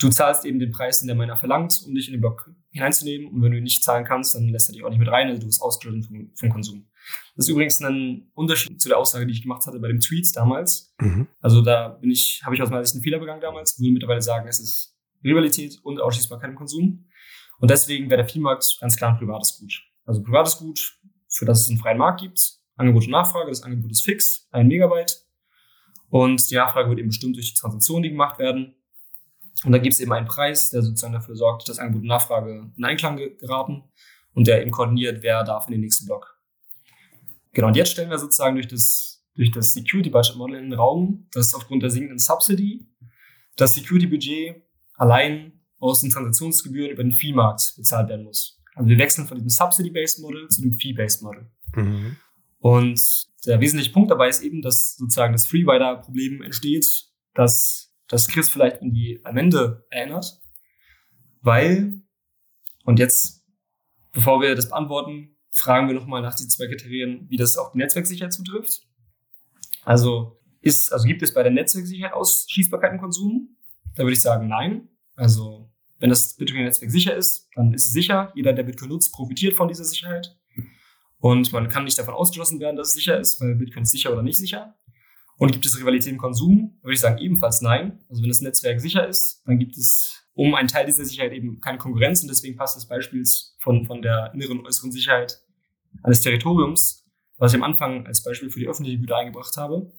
[0.00, 3.28] du zahlst eben den Preis, den der Miner verlangt, um dich in den Block hineinzunehmen.
[3.28, 5.28] Und wenn du ihn nicht zahlen kannst, dann lässt er dich auch nicht mit rein.
[5.28, 6.88] Also du bist ausgeschlossen vom, vom Konsum.
[7.36, 10.34] Das ist übrigens ein Unterschied zu der Aussage, die ich gemacht hatte bei dem Tweet
[10.34, 10.94] damals.
[11.00, 11.28] Mhm.
[11.40, 13.78] Also da bin ich, habe ich aus meiner Sicht einen Fehler begangen damals.
[13.78, 17.06] Würde mittlerweile sagen, es ist Rivalität und Ausschließbarkeit im Konsum.
[17.58, 19.82] Und deswegen wäre der Viehmarkt ganz klar ein privates Gut.
[20.06, 20.98] Also privates Gut,
[21.28, 22.40] für das es einen freien Markt gibt.
[22.76, 23.50] Angebot und Nachfrage.
[23.50, 25.26] Das Angebot ist fix, ein Megabyte.
[26.08, 28.74] Und die Nachfrage wird eben bestimmt durch die Transaktionen, die gemacht werden.
[29.64, 32.72] Und dann gibt es eben einen Preis, der sozusagen dafür sorgt, dass Angebot und Nachfrage
[32.76, 33.84] in Einklang geraten
[34.32, 36.38] und der eben koordiniert, wer darf in den nächsten Block.
[37.52, 40.78] Genau, und jetzt stellen wir sozusagen durch das, durch das Security Budget Model in den
[40.78, 42.86] Raum, dass aufgrund der sinkenden Subsidy
[43.56, 44.62] das Security Budget
[44.96, 48.60] allein aus den Transaktionsgebühren über den Fee-Markt bezahlt werden muss.
[48.74, 51.50] Also wir wechseln von diesem Subsidy-Based Model zu dem Fee-Based Model.
[51.74, 52.16] Mhm.
[52.58, 53.00] Und
[53.46, 56.86] der wesentliche Punkt dabei ist eben, dass sozusagen das Free-Rider-Problem entsteht,
[57.34, 60.40] dass das Chris vielleicht an die Amende erinnert,
[61.40, 62.02] weil,
[62.84, 63.46] und jetzt,
[64.12, 67.78] bevor wir das beantworten, fragen wir nochmal nach diesen zwei Kriterien, wie das auf die
[67.78, 68.82] Netzwerksicherheit zutrifft.
[69.84, 73.56] Also ist, also gibt es bei der Netzwerksicherheit Ausschließbarkeit im Konsum?
[73.94, 74.88] Da würde ich sagen, nein.
[75.16, 78.32] Also wenn das Bitcoin-Netzwerk sicher ist, dann ist es sicher.
[78.34, 80.36] Jeder, der Bitcoin nutzt, profitiert von dieser Sicherheit.
[81.18, 84.12] Und man kann nicht davon ausgeschlossen werden, dass es sicher ist, weil Bitcoin ist sicher
[84.12, 84.79] oder nicht sicher.
[85.40, 86.78] Und gibt es Rivalität im Konsum?
[86.82, 87.98] Würde ich sagen, ebenfalls nein.
[88.10, 91.62] Also wenn das Netzwerk sicher ist, dann gibt es um einen Teil dieser Sicherheit eben
[91.62, 93.24] keine Konkurrenz und deswegen passt das Beispiel
[93.58, 95.40] von, von der inneren und äußeren Sicherheit
[96.02, 97.06] eines Territoriums,
[97.38, 99.90] was ich am Anfang als Beispiel für die öffentliche Güter eingebracht habe,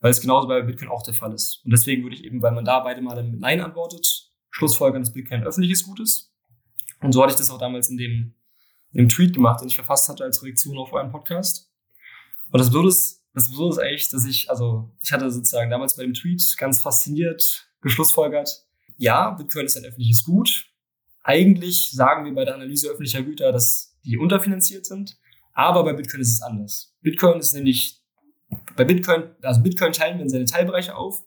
[0.00, 1.60] weil es genauso bei Bitcoin auch der Fall ist.
[1.66, 5.12] Und deswegen würde ich eben, weil man da beide Male mit Nein antwortet, schlussfolgern, dass
[5.12, 6.32] Bitcoin öffentliches Gut ist.
[7.02, 8.34] Und so hatte ich das auch damals in dem,
[8.92, 11.70] in dem Tweet gemacht, den ich verfasst hatte als Reaktion auf euren Podcast.
[12.50, 15.94] Und das Blöde ist, das Blöde ist eigentlich, dass ich, also ich hatte sozusagen damals
[15.94, 18.64] bei dem Tweet ganz fasziniert geschlussfolgert,
[18.96, 20.64] ja, Bitcoin ist ein öffentliches Gut.
[21.22, 25.18] Eigentlich sagen wir bei der Analyse öffentlicher Güter, dass die unterfinanziert sind.
[25.52, 26.94] Aber bei Bitcoin ist es anders.
[27.02, 28.02] Bitcoin ist nämlich,
[28.74, 31.22] bei Bitcoin, also Bitcoin teilen wir in seine Teilbereiche auf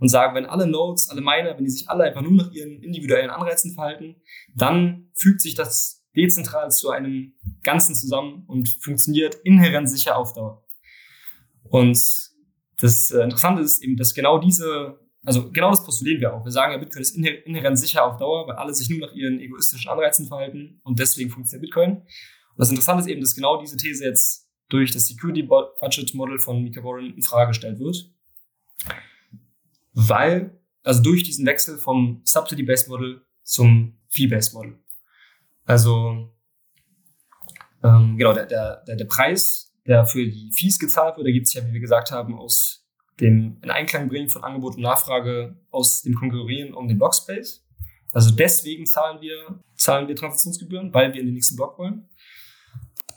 [0.00, 2.82] und sagen, wenn alle Nodes, alle Miner, wenn die sich alle einfach nur nach ihren
[2.82, 4.16] individuellen Anreizen verhalten,
[4.54, 10.63] dann fügt sich das dezentral zu einem Ganzen zusammen und funktioniert inhärent sicher auf Dauer.
[11.68, 11.98] Und
[12.78, 16.44] das äh, Interessante ist eben, dass genau diese, also genau das postulieren wir auch.
[16.44, 19.40] Wir sagen ja, Bitcoin ist inhärent sicher auf Dauer, weil alle sich nur nach ihren
[19.40, 21.96] egoistischen Anreizen verhalten und deswegen funktioniert Bitcoin.
[21.98, 26.38] Und das Interessante ist eben, dass genau diese These jetzt durch das Security Budget Model
[26.38, 28.10] von Mika Warren in Frage gestellt wird.
[29.92, 34.78] Weil, also durch diesen Wechsel vom Subsidy-Based Model zum Fee-Based Model.
[35.64, 36.32] Also,
[37.82, 41.56] ähm, genau, der, der, der, der Preis, der für die Fees gezahlt wird, ergibt sich
[41.56, 42.84] ja, wie wir gesagt haben, aus
[43.20, 47.64] dem in Einklang bringen von Angebot und Nachfrage aus dem Konkurrieren um den Blockspace.
[48.12, 52.08] Also deswegen zahlen wir, zahlen wir Transaktionsgebühren, weil wir in den nächsten Block wollen.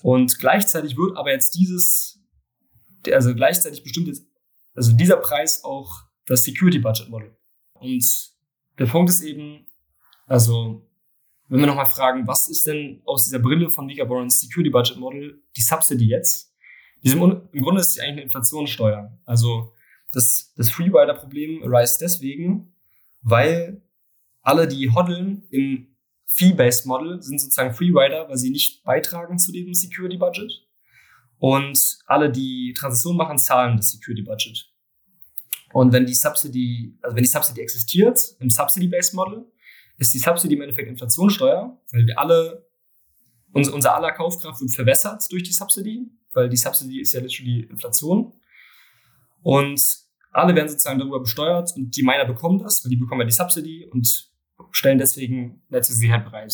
[0.02, 2.20] Und gleichzeitig wird aber jetzt dieses,
[3.12, 4.26] also gleichzeitig bestimmt jetzt,
[4.76, 7.36] also dieser Preis auch das Security Budget Model.
[7.74, 8.06] Und
[8.78, 9.68] der Punkt ist eben,
[10.26, 10.88] also,
[11.48, 15.42] wenn wir nochmal fragen, was ist denn aus dieser Brille von Mika Security Budget Model
[15.56, 16.47] die Subsidy jetzt?
[17.14, 19.18] Diesem, Im Grunde ist sie eigentlich eine Inflationssteuer.
[19.26, 19.74] Also,
[20.14, 22.74] das, das Freerider-Problem arise deswegen,
[23.22, 23.82] weil
[24.42, 25.96] alle, die hodeln im
[26.26, 30.52] Fee-Based Model sind sozusagen Freerider, weil sie nicht beitragen zu diesem Security Budget.
[31.40, 34.72] Und alle, die Transaktionen machen, zahlen das Security Budget.
[35.74, 39.46] Und wenn die Subsidy, also wenn die Subsidy existiert im Subsidy-Based Model,
[39.98, 42.67] ist die Subsidy im Endeffekt Inflationssteuer, weil wir alle,
[43.54, 47.62] unser, unser aller Kaufkraft wird verwässert durch die Subsidy, weil die Subsidy ist ja literally
[47.70, 48.34] Inflation.
[49.42, 49.82] Und
[50.32, 53.34] alle werden sozusagen darüber besteuert und die Miner bekommen das, weil die bekommen ja die
[53.34, 54.30] Subsidy und
[54.72, 56.54] stellen deswegen Netzwerksicherheit bereit.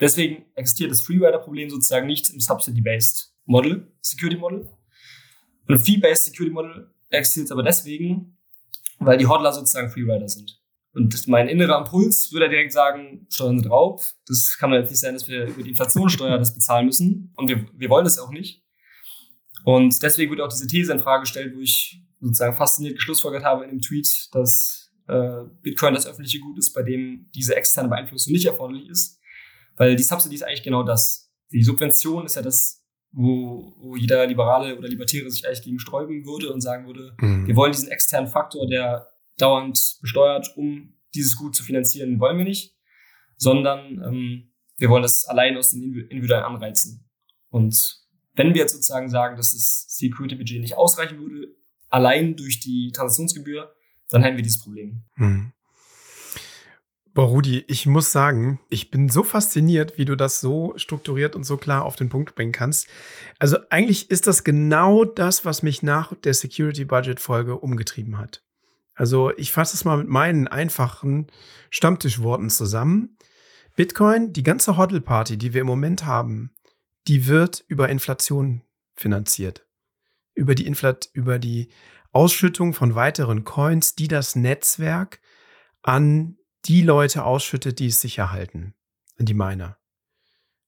[0.00, 4.68] Deswegen existiert das Freerider-Problem sozusagen nicht im Subsidy-Based Model, Security Model.
[5.66, 8.38] Und im Fee-Based Security Model existiert es aber deswegen,
[8.98, 10.60] weil die Hodler sozusagen Freerider sind.
[10.98, 14.02] Und mein innerer Impuls würde direkt sagen, Steuern sind Raub.
[14.26, 17.32] Das kann doch jetzt nicht sein, dass wir über die Inflationssteuer das bezahlen müssen.
[17.36, 18.64] Und wir, wir wollen das auch nicht.
[19.64, 23.64] Und deswegen wird auch diese These in Frage gestellt, wo ich sozusagen fasziniert geschlussfolgert habe
[23.64, 28.32] in dem Tweet, dass äh, Bitcoin das öffentliche Gut ist, bei dem diese externe Beeinflussung
[28.32, 29.20] nicht erforderlich ist.
[29.76, 31.30] Weil die Subsidy ist eigentlich genau das.
[31.52, 36.26] Die Subvention ist ja das, wo, wo jeder Liberale oder Libertäre sich eigentlich gegen sträuben
[36.26, 37.46] würde und sagen würde, mhm.
[37.46, 39.08] wir wollen diesen externen Faktor, der
[39.38, 42.76] dauernd besteuert, um dieses Gut zu finanzieren, wollen wir nicht,
[43.36, 47.08] sondern ähm, wir wollen das allein aus den individuellen Anreizen.
[47.50, 47.98] Und
[48.34, 51.48] wenn wir jetzt sozusagen sagen, dass das Security-Budget nicht ausreichen würde,
[51.88, 53.72] allein durch die Transaktionsgebühr,
[54.10, 55.02] dann hätten wir dieses Problem.
[55.14, 55.52] Hm.
[57.14, 61.42] Boah, Rudi, ich muss sagen, ich bin so fasziniert, wie du das so strukturiert und
[61.42, 62.86] so klar auf den Punkt bringen kannst.
[63.40, 68.44] Also eigentlich ist das genau das, was mich nach der Security Budget Folge umgetrieben hat.
[68.98, 71.28] Also ich fasse es mal mit meinen einfachen
[71.70, 73.16] Stammtischworten zusammen.
[73.76, 76.50] Bitcoin, die ganze Hodl Party, die wir im Moment haben,
[77.06, 78.62] die wird über Inflation
[78.96, 79.64] finanziert.
[80.34, 81.68] Über die Inflat über die
[82.10, 85.20] Ausschüttung von weiteren Coins, die das Netzwerk
[85.82, 88.74] an die Leute ausschüttet, die es sicher halten,
[89.16, 89.78] an die Miner.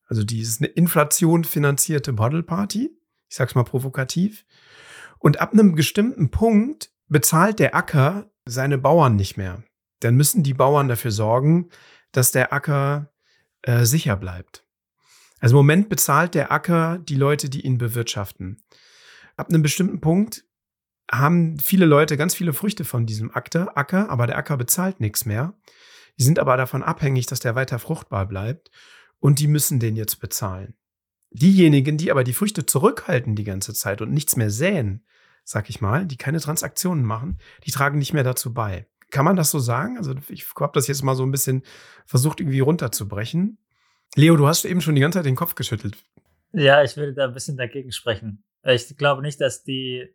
[0.07, 2.97] Also dieses eine Inflation finanzierte Model Party,
[3.28, 4.45] ich sag's mal provokativ.
[5.18, 9.62] Und ab einem bestimmten Punkt bezahlt der Acker seine Bauern nicht mehr.
[10.00, 11.68] Dann müssen die Bauern dafür sorgen,
[12.12, 13.12] dass der Acker
[13.62, 14.64] äh, sicher bleibt.
[15.40, 18.62] Also im Moment bezahlt der Acker die Leute, die ihn bewirtschaften.
[19.36, 20.44] Ab einem bestimmten Punkt
[21.11, 25.24] haben viele Leute ganz viele Früchte von diesem Acker, Acker, aber der Acker bezahlt nichts
[25.24, 25.54] mehr.
[26.18, 28.70] Die sind aber davon abhängig, dass der weiter fruchtbar bleibt
[29.18, 30.74] und die müssen den jetzt bezahlen.
[31.30, 35.04] Diejenigen, die aber die Früchte zurückhalten die ganze Zeit und nichts mehr säen,
[35.51, 38.86] sag ich mal, die keine Transaktionen machen, die tragen nicht mehr dazu bei.
[39.11, 39.96] Kann man das so sagen?
[39.98, 41.64] Also ich habe das jetzt mal so ein bisschen
[42.07, 43.59] versucht irgendwie runterzubrechen.
[44.14, 45.96] Leo, du hast eben schon die ganze Zeit den Kopf geschüttelt.
[46.53, 48.44] Ja, ich würde da ein bisschen dagegen sprechen.
[48.62, 50.14] Ich glaube nicht, dass die,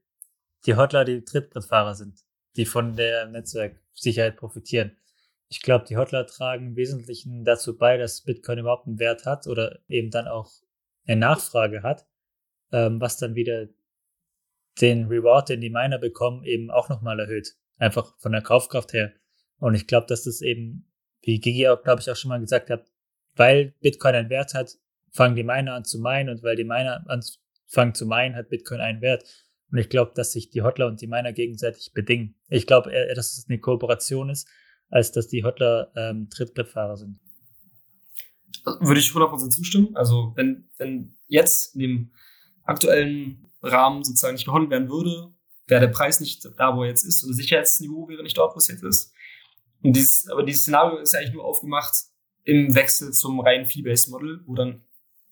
[0.65, 2.23] die Hotler die Trittbrettfahrer sind,
[2.55, 4.95] die von der Netzwerksicherheit profitieren.
[5.49, 9.47] Ich glaube, die Hotler tragen im Wesentlichen dazu bei, dass Bitcoin überhaupt einen Wert hat
[9.47, 10.51] oder eben dann auch
[11.05, 12.07] eine Nachfrage hat,
[12.71, 13.67] ähm, was dann wieder
[14.82, 17.55] den Reward, den die Miner bekommen, eben auch nochmal erhöht.
[17.78, 19.13] Einfach von der Kaufkraft her.
[19.59, 22.69] Und ich glaube, dass das eben, wie Gigi auch, glaube ich, auch schon mal gesagt
[22.69, 22.86] hat,
[23.36, 24.78] weil Bitcoin einen Wert hat,
[25.11, 28.82] fangen die Miner an zu meinen und weil die Miner anfangen zu meinen, hat Bitcoin
[28.82, 29.23] einen Wert.
[29.71, 32.36] Und ich glaube, dass sich die Hotler und die Miner gegenseitig bedingen.
[32.49, 34.47] Ich glaube eher, dass es eine Kooperation ist,
[34.89, 37.19] als dass die Hotler ähm, Trittbrettfahrer sind.
[38.80, 39.95] Würde ich 100% zustimmen.
[39.95, 42.11] Also wenn, wenn jetzt in dem
[42.63, 45.34] aktuellen Rahmen sozusagen nicht gehandelt werden würde,
[45.68, 48.55] wäre der Preis nicht da, wo er jetzt ist, und das Sicherheitsniveau wäre nicht dort,
[48.55, 49.13] wo es jetzt ist.
[49.82, 51.93] Und dieses, aber dieses Szenario ist eigentlich nur aufgemacht
[52.43, 54.84] im Wechsel zum reinen Fee-Based-Model, wo dann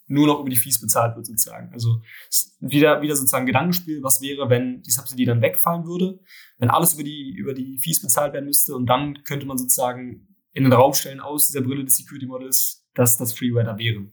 [0.07, 1.71] nur noch über die Fees bezahlt wird sozusagen.
[1.71, 2.01] Also
[2.59, 6.19] wieder, wieder sozusagen Gedankenspiel, was wäre, wenn die Subsidy dann wegfallen würde,
[6.57, 10.35] wenn alles über die, über die Fees bezahlt werden müsste und dann könnte man sozusagen
[10.51, 14.05] in den Raum stellen aus dieser Brille des Security Models, dass das Freeware da wäre.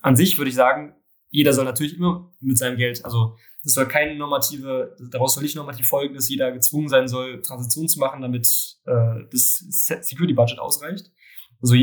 [0.00, 0.94] An sich würde ich sagen,
[1.32, 5.56] jeder soll natürlich immer mit seinem Geld, also das soll keine normative, daraus soll nicht
[5.56, 8.46] normativ folgen, dass jeder gezwungen sein soll, Transaktionen zu machen, damit
[8.84, 9.64] äh, das
[10.02, 11.10] Security Budget ausreicht.
[11.60, 11.74] Also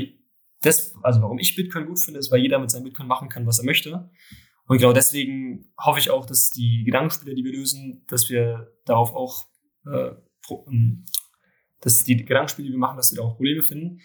[0.61, 3.47] das, also warum ich Bitcoin gut finde, ist, weil jeder mit seinem Bitcoin machen kann,
[3.47, 4.11] was er möchte.
[4.67, 9.15] Und genau deswegen hoffe ich auch, dass die Gedankenspiele, die wir lösen, dass wir darauf
[9.15, 9.45] auch,
[9.87, 10.11] äh,
[10.67, 11.05] ähm,
[11.81, 14.01] dass die Gedankenspiele, die wir machen, dass wir da auch Probleme finden.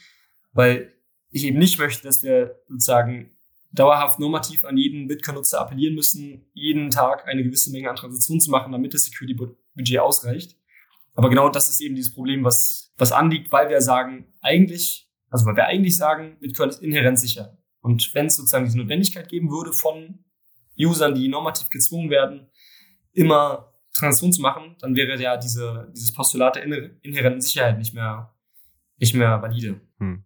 [0.53, 0.95] Weil
[1.31, 3.34] ich eben nicht möchte, dass wir sozusagen
[3.75, 8.51] dauerhaft normativ an jeden Bitcoin-Nutzer appellieren müssen, jeden Tag eine gewisse Menge an Transaktionen zu
[8.51, 10.57] machen, damit das Security-Budget ausreicht.
[11.15, 15.47] Aber genau das ist eben dieses Problem, was, was anliegt, weil wir sagen, eigentlich, also
[15.47, 17.59] weil wir eigentlich sagen, Bitcoin ist inhärent sicher.
[17.81, 20.25] Und wenn es sozusagen diese Notwendigkeit geben würde von
[20.79, 22.49] Usern, die normativ gezwungen werden,
[23.13, 26.65] immer Transaktionen zu machen, dann wäre ja diese, dieses Postulat der
[27.03, 28.35] inhärenten Sicherheit nicht mehr,
[28.99, 29.81] nicht mehr valide.
[29.99, 30.25] Hm.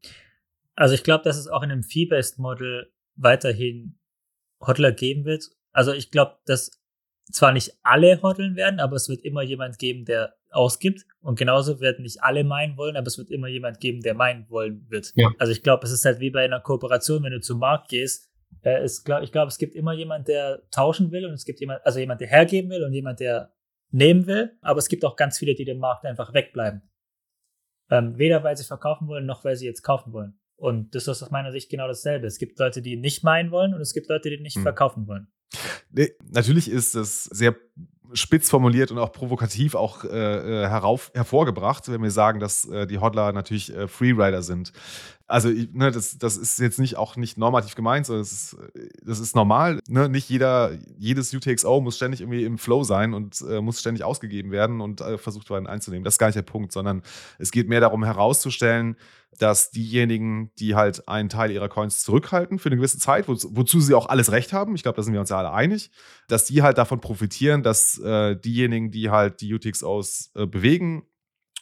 [0.75, 3.99] Also ich glaube, dass es auch in einem Fee-Based-Model weiterhin
[4.61, 5.45] Hodler geben wird.
[5.73, 6.81] Also ich glaube, dass
[7.31, 11.05] zwar nicht alle hodeln werden, aber es wird immer jemand geben, der ausgibt.
[11.21, 14.49] Und genauso werden nicht alle meinen wollen, aber es wird immer jemand geben, der meinen
[14.49, 15.13] wollen wird.
[15.15, 15.31] Ja.
[15.39, 18.31] Also ich glaube, es ist halt wie bei einer Kooperation, wenn du zum Markt gehst.
[18.63, 21.61] Äh, ist, glaub, ich glaube, es gibt immer jemand, der tauschen will und es gibt
[21.61, 23.53] jemand, also jemand, der hergeben will und jemand, der
[23.91, 24.57] nehmen will.
[24.63, 26.83] Aber es gibt auch ganz viele, die dem Markt einfach wegbleiben.
[27.91, 30.39] Ähm, weder weil sie verkaufen wollen, noch weil sie jetzt kaufen wollen.
[30.59, 32.27] Und das ist aus meiner Sicht genau dasselbe.
[32.27, 34.63] Es gibt Leute, die nicht meinen wollen und es gibt Leute, die nicht hm.
[34.63, 35.29] verkaufen wollen.
[35.91, 37.57] Nee, natürlich ist es sehr
[38.13, 42.87] spitz formuliert und auch provokativ auch äh, äh, herauf, hervorgebracht, wenn wir sagen, dass äh,
[42.87, 44.73] die Hodler natürlich äh, Freerider sind.
[45.29, 48.57] Also ne, das, das ist jetzt nicht auch nicht normativ gemeint, sondern das ist,
[49.03, 49.79] das ist normal.
[49.87, 50.09] Ne?
[50.09, 54.51] Nicht jeder, jedes UTXO muss ständig irgendwie im Flow sein und äh, muss ständig ausgegeben
[54.51, 56.03] werden und äh, versucht werden einzunehmen.
[56.03, 57.03] Das ist gar nicht der Punkt, sondern
[57.39, 58.97] es geht mehr darum herauszustellen,
[59.39, 63.81] dass diejenigen, die halt einen Teil ihrer Coins zurückhalten für eine gewisse Zeit, wo, wozu
[63.81, 65.91] sie auch alles Recht haben, ich glaube, da sind wir uns ja alle einig,
[66.29, 71.05] dass die halt davon profitieren, dass äh, diejenigen, die halt die UTXOs äh, bewegen,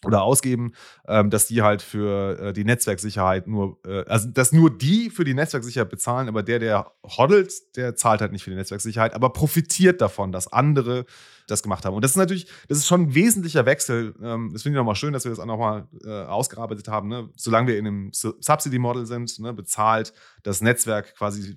[0.07, 0.73] oder ausgeben,
[1.07, 5.25] ähm, dass die halt für äh, die Netzwerksicherheit nur, äh, also dass nur die für
[5.25, 9.31] die Netzwerksicherheit bezahlen, aber der, der hoddelt, der zahlt halt nicht für die Netzwerksicherheit, aber
[9.31, 11.05] profitiert davon, dass andere
[11.47, 11.95] das gemacht haben.
[11.95, 14.15] Und das ist natürlich, das ist schon ein wesentlicher Wechsel.
[14.23, 17.09] Ähm, das finde ich nochmal schön, dass wir das auch nochmal äh, ausgearbeitet haben.
[17.09, 17.29] Ne?
[17.37, 21.57] Solange wir in einem Subsidy-Model sind, ne, bezahlt das Netzwerk quasi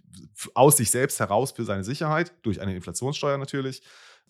[0.53, 3.81] aus sich selbst heraus für seine Sicherheit, durch eine Inflationssteuer natürlich.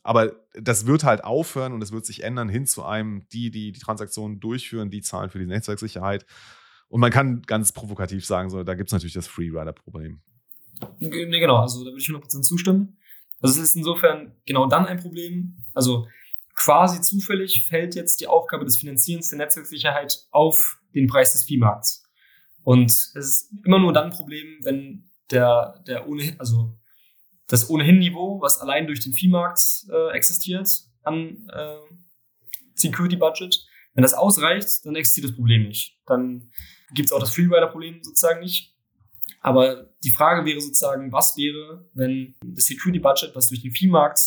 [0.04, 3.72] Aber das wird halt aufhören und es wird sich ändern hin zu einem, die, die
[3.72, 6.26] die Transaktionen durchführen, die zahlen für die Netzwerksicherheit.
[6.88, 10.22] Und man kann ganz provokativ sagen, so, da gibt es natürlich das Freerider-Problem.
[11.00, 12.97] Nee, genau, also da würde ich 100% zustimmen.
[13.41, 15.58] Also es ist insofern genau dann ein Problem.
[15.74, 16.08] Also
[16.56, 22.04] quasi zufällig fällt jetzt die Aufgabe des Finanzierens der Netzwerksicherheit auf den Preis des Viehmarkts.
[22.64, 26.78] Und es ist immer nur dann ein Problem, wenn der, der ohnehin, also
[27.50, 29.60] das ohnehin Niveau, was allein durch den Viehmarkt
[29.91, 30.70] äh, existiert,
[31.04, 31.76] an äh,
[32.76, 35.97] Security Budget, wenn das ausreicht, dann existiert das Problem nicht.
[36.06, 36.52] Dann
[36.93, 38.76] gibt es auch das Freerider-Problem sozusagen nicht.
[39.41, 44.20] Aber die Frage wäre sozusagen, was wäre, wenn das Security-Budget, was durch den Viehmarkt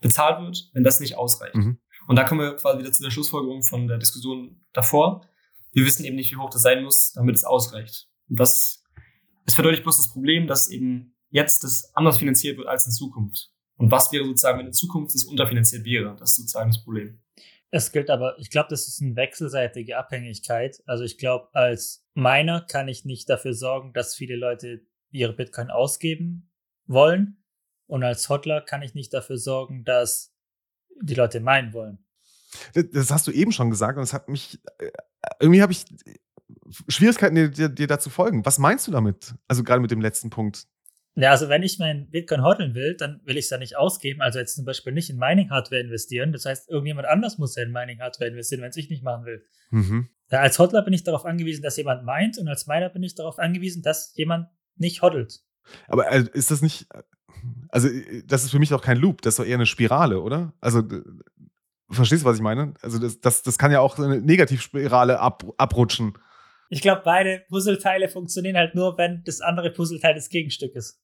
[0.00, 1.54] bezahlt wird, wenn das nicht ausreicht?
[1.54, 1.78] Mhm.
[2.08, 5.26] Und da kommen wir quasi wieder zu der Schlussfolgerung von der Diskussion davor.
[5.72, 8.08] Wir wissen eben nicht, wie hoch das sein muss, damit es ausreicht.
[8.28, 8.84] Und das,
[9.44, 13.50] es verdeutlicht bloß das Problem, dass eben jetzt das anders finanziert wird als in Zukunft.
[13.76, 16.16] Und was wäre sozusagen, wenn in Zukunft es unterfinanziert wäre?
[16.18, 17.20] Das ist sozusagen das Problem.
[17.70, 20.82] Es gilt aber, ich glaube, das ist eine wechselseitige Abhängigkeit.
[20.86, 25.70] Also ich glaube, als Miner kann ich nicht dafür sorgen, dass viele Leute ihre Bitcoin
[25.70, 26.50] ausgeben
[26.86, 27.42] wollen.
[27.86, 30.34] Und als Hodler kann ich nicht dafür sorgen, dass
[31.00, 31.98] die Leute meinen wollen.
[32.72, 34.90] Das hast du eben schon gesagt und es hat mich, äh,
[35.40, 35.84] irgendwie habe ich
[36.88, 38.46] Schwierigkeiten, dir, dir, dir dazu folgen.
[38.46, 39.34] Was meinst du damit?
[39.48, 40.66] Also gerade mit dem letzten Punkt.
[41.18, 44.20] Ja, also wenn ich mein Bitcoin hodeln will, dann will ich es ja nicht ausgeben.
[44.20, 46.32] Also jetzt zum Beispiel nicht in Mining-Hardware investieren.
[46.32, 49.42] Das heißt, irgendjemand anders muss ja in Mining-Hardware investieren, wenn es ich nicht machen will.
[49.70, 50.08] Mhm.
[50.30, 53.14] Ja, als Hodler bin ich darauf angewiesen, dass jemand meint und als Miner bin ich
[53.14, 55.40] darauf angewiesen, dass jemand nicht hodelt.
[55.88, 56.86] Aber äh, ist das nicht,
[57.70, 60.20] also äh, das ist für mich auch kein Loop, das ist doch eher eine Spirale,
[60.20, 60.52] oder?
[60.60, 60.82] Also
[61.90, 62.74] verstehst du, was ich meine?
[62.82, 66.18] Also das, das, das kann ja auch eine Negativspirale ab, abrutschen.
[66.68, 71.00] Ich glaube, beide Puzzleteile funktionieren halt nur, wenn das andere Puzzleteil das Gegenstück ist.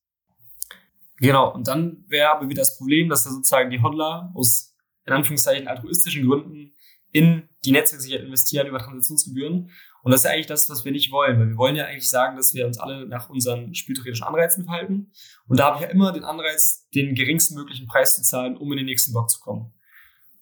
[1.23, 4.75] Genau, und dann wäre aber wieder das Problem, dass da sozusagen die Hodler aus,
[5.07, 6.75] in Anführungszeichen, altruistischen Gründen
[7.12, 9.70] in die Netzwerksicherheit investieren über Transaktionsgebühren.
[10.03, 12.11] Und das ist ja eigentlich das, was wir nicht wollen, weil wir wollen ja eigentlich
[12.11, 15.12] sagen, dass wir uns alle nach unseren spieltheoretischen Anreizen verhalten.
[15.47, 18.73] Und da habe ich ja immer den Anreiz, den geringsten möglichen Preis zu zahlen, um
[18.73, 19.73] in den nächsten Block zu kommen.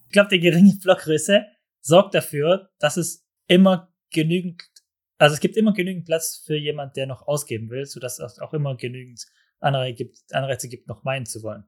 [0.06, 1.44] Ich glaube, die geringe Blockgröße
[1.80, 4.62] sorgt dafür, dass es immer genügend,
[5.18, 8.78] also es gibt immer genügend Platz für jemand, der noch ausgeben will, sodass auch immer
[8.78, 9.26] genügend
[9.60, 11.64] Anreize gibt, Anreize gibt, noch meinen zu wollen.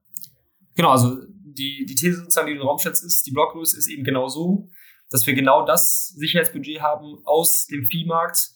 [0.74, 3.76] Genau, also die, die These sozusagen, die du in den Raum stellst, ist, die Blockgröße
[3.76, 4.70] ist eben genau so,
[5.10, 8.50] dass wir genau das Sicherheitsbudget haben aus dem Viehmarkt,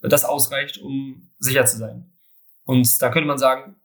[0.00, 2.10] das ausreicht, um sicher zu sein.
[2.64, 3.76] Und da könnte man sagen,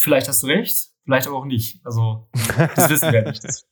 [0.00, 1.80] vielleicht hast du recht, vielleicht aber auch nicht.
[1.84, 2.28] Also,
[2.76, 3.44] das wissen wir nicht.
[3.44, 3.66] Das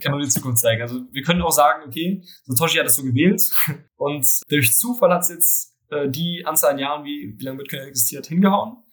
[0.00, 0.82] kann nur die Zukunft zeigen.
[0.82, 3.42] Also, wir können auch sagen, okay, Satoshi hat das so gewählt
[3.96, 7.82] und durch Zufall hat es jetzt äh, die Anzahl an Jahren, wie, wie lange Bitcoin
[7.82, 8.83] existiert, hingehauen.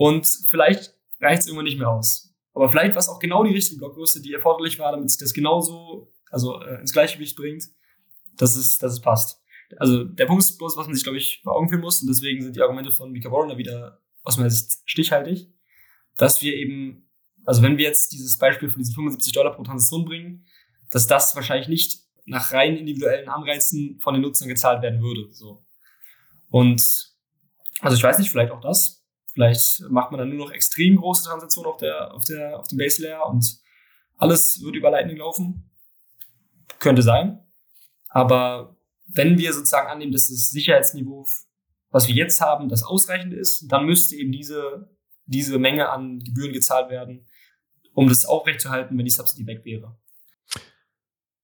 [0.00, 2.34] Und vielleicht reicht es irgendwann nicht mehr aus.
[2.54, 5.34] Aber vielleicht war es auch genau die richtige Blockgröße, die erforderlich war, damit sich das
[5.34, 7.64] genauso also äh, ins Gleichgewicht bringt,
[8.38, 9.42] dass es, dass es passt.
[9.76, 12.08] Also der Punkt ist bloß, was man sich, glaube ich, vor Augen führen muss, und
[12.08, 15.52] deswegen sind die Argumente von Mika Warren wieder aus meiner Sicht stichhaltig,
[16.16, 17.10] dass wir eben,
[17.44, 20.46] also wenn wir jetzt dieses Beispiel von diesen 75 Dollar pro Transaktion bringen,
[20.90, 25.30] dass das wahrscheinlich nicht nach rein individuellen Anreizen von den Nutzern gezahlt werden würde.
[25.34, 25.62] So.
[26.48, 26.80] Und
[27.80, 28.99] also ich weiß nicht, vielleicht auch das,
[29.32, 32.78] Vielleicht macht man dann nur noch extrem große Transaktionen auf der, auf der, auf dem
[32.78, 33.58] Base Layer und
[34.18, 35.70] alles wird über Lightning laufen.
[36.78, 37.40] Könnte sein.
[38.08, 38.76] Aber
[39.06, 41.26] wenn wir sozusagen annehmen, dass das Sicherheitsniveau,
[41.90, 44.90] was wir jetzt haben, das ausreichend ist, dann müsste eben diese,
[45.26, 47.26] diese Menge an Gebühren gezahlt werden,
[47.94, 49.96] um das aufrechtzuerhalten, wenn die Subsidy weg wäre.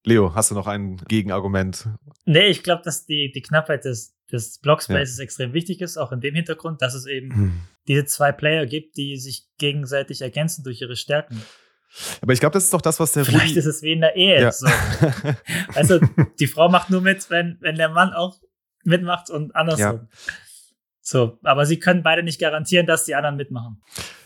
[0.04, 1.88] Leo, hast du noch ein Gegenargument?
[2.24, 5.24] Nee, ich glaube, dass die, die Knappheit des, des Blockspaces ja.
[5.24, 7.60] extrem wichtig ist, auch in dem Hintergrund, dass es eben hm.
[7.86, 11.42] diese zwei Player gibt, die sich gegenseitig ergänzen durch ihre Stärken.
[12.20, 14.00] Aber ich glaube, das ist doch das, was der Vielleicht Rudi ist es wie in
[14.00, 14.40] der Ehe.
[14.40, 14.52] Ja.
[14.52, 14.66] So.
[15.74, 16.00] also
[16.38, 18.38] die Frau macht nur mit, wenn, wenn der Mann auch
[18.84, 20.00] mitmacht und andersrum.
[20.02, 20.32] Ja.
[21.00, 23.80] So, aber sie können beide nicht garantieren, dass die anderen mitmachen.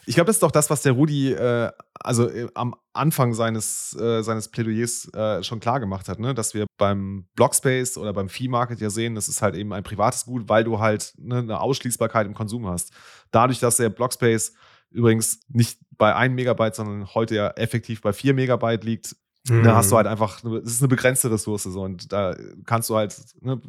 [0.06, 1.70] Ich glaube, das ist doch das, was der Rudi äh,
[2.02, 6.34] also äh, am Anfang seines, äh, seines Plädoyers äh, schon klar gemacht hat, ne?
[6.34, 10.24] dass wir beim Blockspace oder beim Fee-Market ja sehen, das ist halt eben ein privates
[10.24, 12.92] Gut, weil du halt ne, eine Ausschließbarkeit im Konsum hast.
[13.30, 14.54] Dadurch, dass der Blockspace
[14.90, 19.14] übrigens nicht bei 1 Megabyte, sondern heute ja effektiv bei 4 Megabyte liegt,
[19.48, 19.62] mhm.
[19.62, 22.34] da hast du halt einfach, es ist eine begrenzte Ressource so und da
[22.64, 23.60] kannst du halt, ne,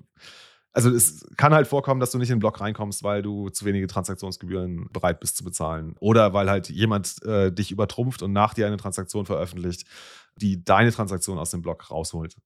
[0.74, 3.66] also es kann halt vorkommen, dass du nicht in den Block reinkommst, weil du zu
[3.66, 5.96] wenige Transaktionsgebühren bereit bist zu bezahlen.
[6.00, 9.86] Oder weil halt jemand äh, dich übertrumpft und nach dir eine Transaktion veröffentlicht,
[10.38, 12.38] die deine Transaktion aus dem Block rausholt.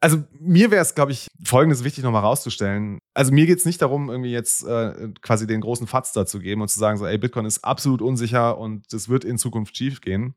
[0.00, 3.00] Also mir wäre es, glaube ich, folgendes wichtig nochmal rauszustellen.
[3.14, 6.62] Also mir geht es nicht darum, irgendwie jetzt äh, quasi den großen Fatz dazu geben
[6.62, 10.00] und zu sagen, so, ey, Bitcoin ist absolut unsicher und es wird in Zukunft schief
[10.00, 10.34] gehen,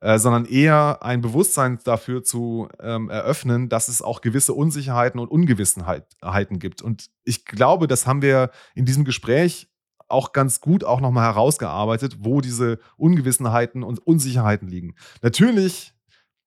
[0.00, 5.30] äh, sondern eher ein Bewusstsein dafür zu ähm, eröffnen, dass es auch gewisse Unsicherheiten und
[5.30, 6.82] Ungewissenheiten gibt.
[6.82, 9.68] Und ich glaube, das haben wir in diesem Gespräch
[10.08, 14.96] auch ganz gut auch nochmal herausgearbeitet, wo diese Ungewissenheiten und Unsicherheiten liegen.
[15.22, 15.94] Natürlich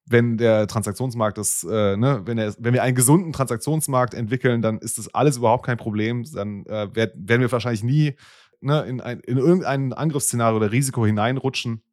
[0.09, 4.79] wenn der Transaktionsmarkt ist, äh, ne, wenn, er, wenn wir einen gesunden Transaktionsmarkt entwickeln, dann
[4.79, 6.23] ist das alles überhaupt kein Problem.
[6.33, 8.15] Dann äh, werden wir wahrscheinlich nie
[8.61, 11.83] ne, in, ein, in irgendein Angriffsszenario oder Risiko hineinrutschen.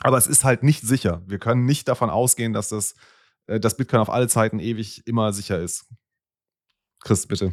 [0.00, 1.22] Aber es ist halt nicht sicher.
[1.26, 2.94] Wir können nicht davon ausgehen, dass das,
[3.46, 5.86] äh, dass Bitcoin auf alle Zeiten ewig immer sicher ist.
[7.00, 7.52] Chris, bitte.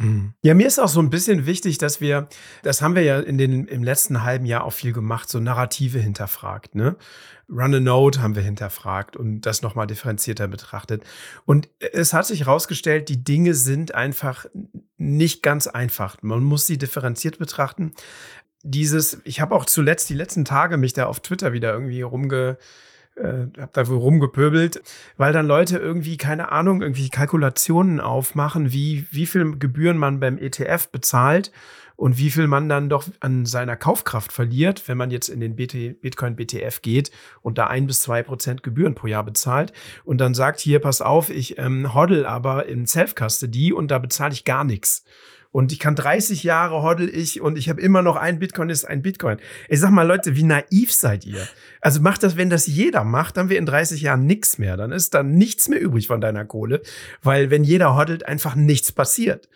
[0.00, 0.32] Mhm.
[0.42, 2.28] Ja, mir ist auch so ein bisschen wichtig, dass wir,
[2.62, 5.98] das haben wir ja in den, im letzten halben Jahr auch viel gemacht, so Narrative
[5.98, 6.74] hinterfragt.
[6.74, 6.96] Ne?
[7.50, 11.04] Run a Note haben wir hinterfragt und das nochmal differenzierter betrachtet.
[11.44, 14.46] Und es hat sich herausgestellt, die Dinge sind einfach
[14.96, 16.16] nicht ganz einfach.
[16.22, 17.92] Man muss sie differenziert betrachten.
[18.62, 22.56] Dieses, ich habe auch zuletzt die letzten Tage mich da auf Twitter wieder irgendwie rumge
[23.20, 24.82] äh, habe da wohl rumgepöbelt,
[25.16, 30.38] weil dann Leute irgendwie, keine Ahnung, irgendwie Kalkulationen aufmachen, wie, wie viel Gebühren man beim
[30.38, 31.52] ETF bezahlt
[32.00, 35.54] und wie viel man dann doch an seiner Kaufkraft verliert, wenn man jetzt in den
[35.54, 37.10] BT, Bitcoin BTF geht
[37.42, 41.02] und da ein bis zwei Prozent Gebühren pro Jahr bezahlt und dann sagt hier, pass
[41.02, 45.04] auf, ich ähm, hoddle aber in Self-Custody und da bezahle ich gar nichts
[45.52, 48.84] und ich kann 30 Jahre hoddel ich und ich habe immer noch ein Bitcoin ist
[48.84, 49.38] ein Bitcoin.
[49.68, 51.46] Ich sag mal, Leute, wie naiv seid ihr?
[51.80, 54.76] Also macht das, wenn das jeder macht, dann wir in 30 Jahren nichts mehr.
[54.76, 56.82] Dann ist dann nichts mehr übrig von deiner Kohle,
[57.22, 59.48] weil wenn jeder hoddelt, einfach nichts passiert.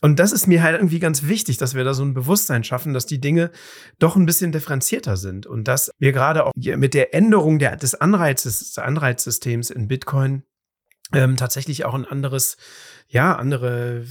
[0.00, 2.92] Und das ist mir halt irgendwie ganz wichtig, dass wir da so ein Bewusstsein schaffen,
[2.92, 3.50] dass die Dinge
[3.98, 7.94] doch ein bisschen differenzierter sind und dass wir gerade auch mit der Änderung der, des
[7.94, 10.42] Anreizes, des Anreizsystems in Bitcoin
[11.14, 12.56] ähm, tatsächlich auch ein anderes,
[13.08, 14.04] ja, andere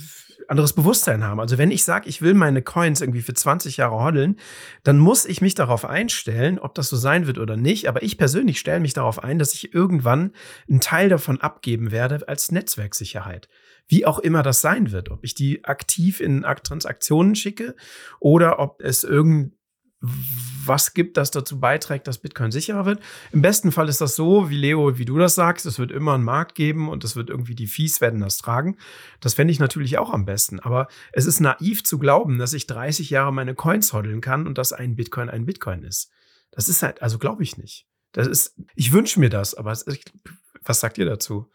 [0.53, 1.39] anderes Bewusstsein haben.
[1.39, 4.37] Also wenn ich sage, ich will meine Coins irgendwie für 20 Jahre hoddeln,
[4.83, 7.89] dann muss ich mich darauf einstellen, ob das so sein wird oder nicht.
[7.89, 10.31] Aber ich persönlich stelle mich darauf ein, dass ich irgendwann
[10.69, 13.49] einen Teil davon abgeben werde als Netzwerksicherheit.
[13.87, 15.09] Wie auch immer das sein wird.
[15.09, 17.75] Ob ich die aktiv in Transaktionen schicke
[18.19, 19.57] oder ob es irgendein
[20.65, 23.01] was gibt, das dazu beiträgt, dass Bitcoin sicherer wird.
[23.31, 26.13] Im besten Fall ist das so, wie Leo, wie du das sagst, es wird immer
[26.13, 28.77] einen Markt geben und es wird irgendwie die Fees werden das tragen.
[29.19, 30.59] Das fände ich natürlich auch am besten.
[30.59, 34.57] Aber es ist naiv zu glauben, dass ich 30 Jahre meine Coins hoddeln kann und
[34.57, 36.11] dass ein Bitcoin ein Bitcoin ist.
[36.51, 37.87] Das ist halt, also glaube ich nicht.
[38.11, 39.85] Das ist, ich wünsche mir das, aber es,
[40.61, 41.49] was sagt ihr dazu?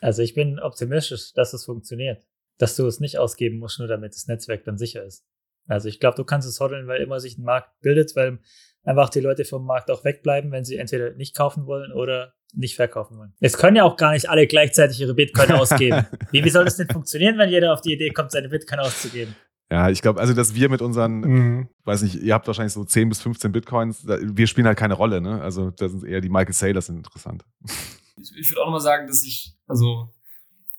[0.00, 2.24] Also ich bin optimistisch, dass es funktioniert.
[2.58, 5.24] Dass du es nicht ausgeben musst, nur damit das Netzwerk dann sicher ist.
[5.66, 8.38] Also ich glaube, du kannst es hoddeln, weil immer sich ein Markt bildet, weil
[8.84, 12.76] einfach die Leute vom Markt auch wegbleiben, wenn sie entweder nicht kaufen wollen oder nicht
[12.76, 13.32] verkaufen wollen.
[13.40, 16.06] Es können ja auch gar nicht alle gleichzeitig ihre Bitcoin ausgeben.
[16.30, 19.34] Wie, wie soll das denn funktionieren, wenn jeder auf die Idee kommt, seine Bitcoin auszugeben?
[19.70, 21.68] Ja, ich glaube, also dass wir mit unseren, mhm.
[21.84, 25.22] weiß nicht, ihr habt wahrscheinlich so 10 bis 15 Bitcoins, wir spielen halt keine Rolle,
[25.22, 25.40] ne?
[25.40, 27.44] Also da sind eher die Michael Saylors sind interessant.
[28.20, 30.12] Ich, ich würde auch nochmal sagen, dass ich, also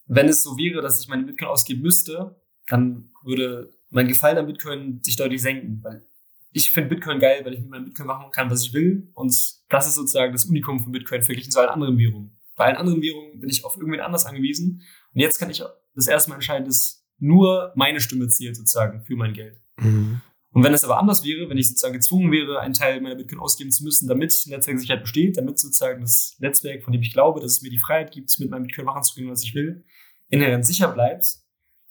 [0.05, 4.47] wenn es so wäre, dass ich meine Bitcoin ausgeben müsste, dann würde mein Gefallen an
[4.47, 6.05] Bitcoin sich deutlich senken, weil
[6.51, 9.09] ich finde Bitcoin geil, weil ich mit meinem Bitcoin machen kann, was ich will.
[9.13, 9.35] Und
[9.69, 12.37] das ist sozusagen das Unikum von Bitcoin verglichen zu allen anderen Währungen.
[12.55, 14.81] Bei allen anderen Währungen bin ich auf irgendwen anders angewiesen.
[15.13, 15.63] Und jetzt kann ich
[15.95, 19.59] das erste Mal entscheiden, dass nur meine Stimme zählt sozusagen für mein Geld.
[19.77, 20.21] Mhm.
[20.51, 23.39] Und wenn es aber anders wäre, wenn ich sozusagen gezwungen wäre, einen Teil meiner Bitcoin
[23.39, 27.53] ausgeben zu müssen, damit Netzwerksicherheit besteht, damit sozusagen das Netzwerk, von dem ich glaube, dass
[27.53, 29.83] es mir die Freiheit gibt, mit meinem Bitcoin machen zu können, was ich will,
[30.29, 31.42] inhärent sicher bleibt,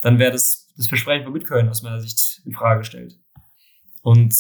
[0.03, 3.19] dann wäre das das Versprechen von Bitcoin aus meiner Sicht in Frage stellt.
[4.03, 4.35] Und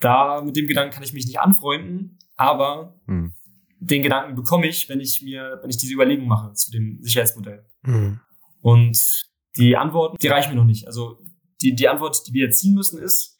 [0.00, 3.34] da mit dem Gedanken kann ich mich nicht anfreunden, aber hm.
[3.78, 7.64] den Gedanken bekomme ich, wenn ich mir, wenn ich diese Überlegung mache zu dem Sicherheitsmodell.
[7.84, 8.20] Hm.
[8.62, 9.26] Und
[9.56, 10.86] die Antworten, die reichen mir noch nicht.
[10.86, 11.18] Also
[11.60, 13.36] die, die Antwort, die wir jetzt ziehen müssen, ist,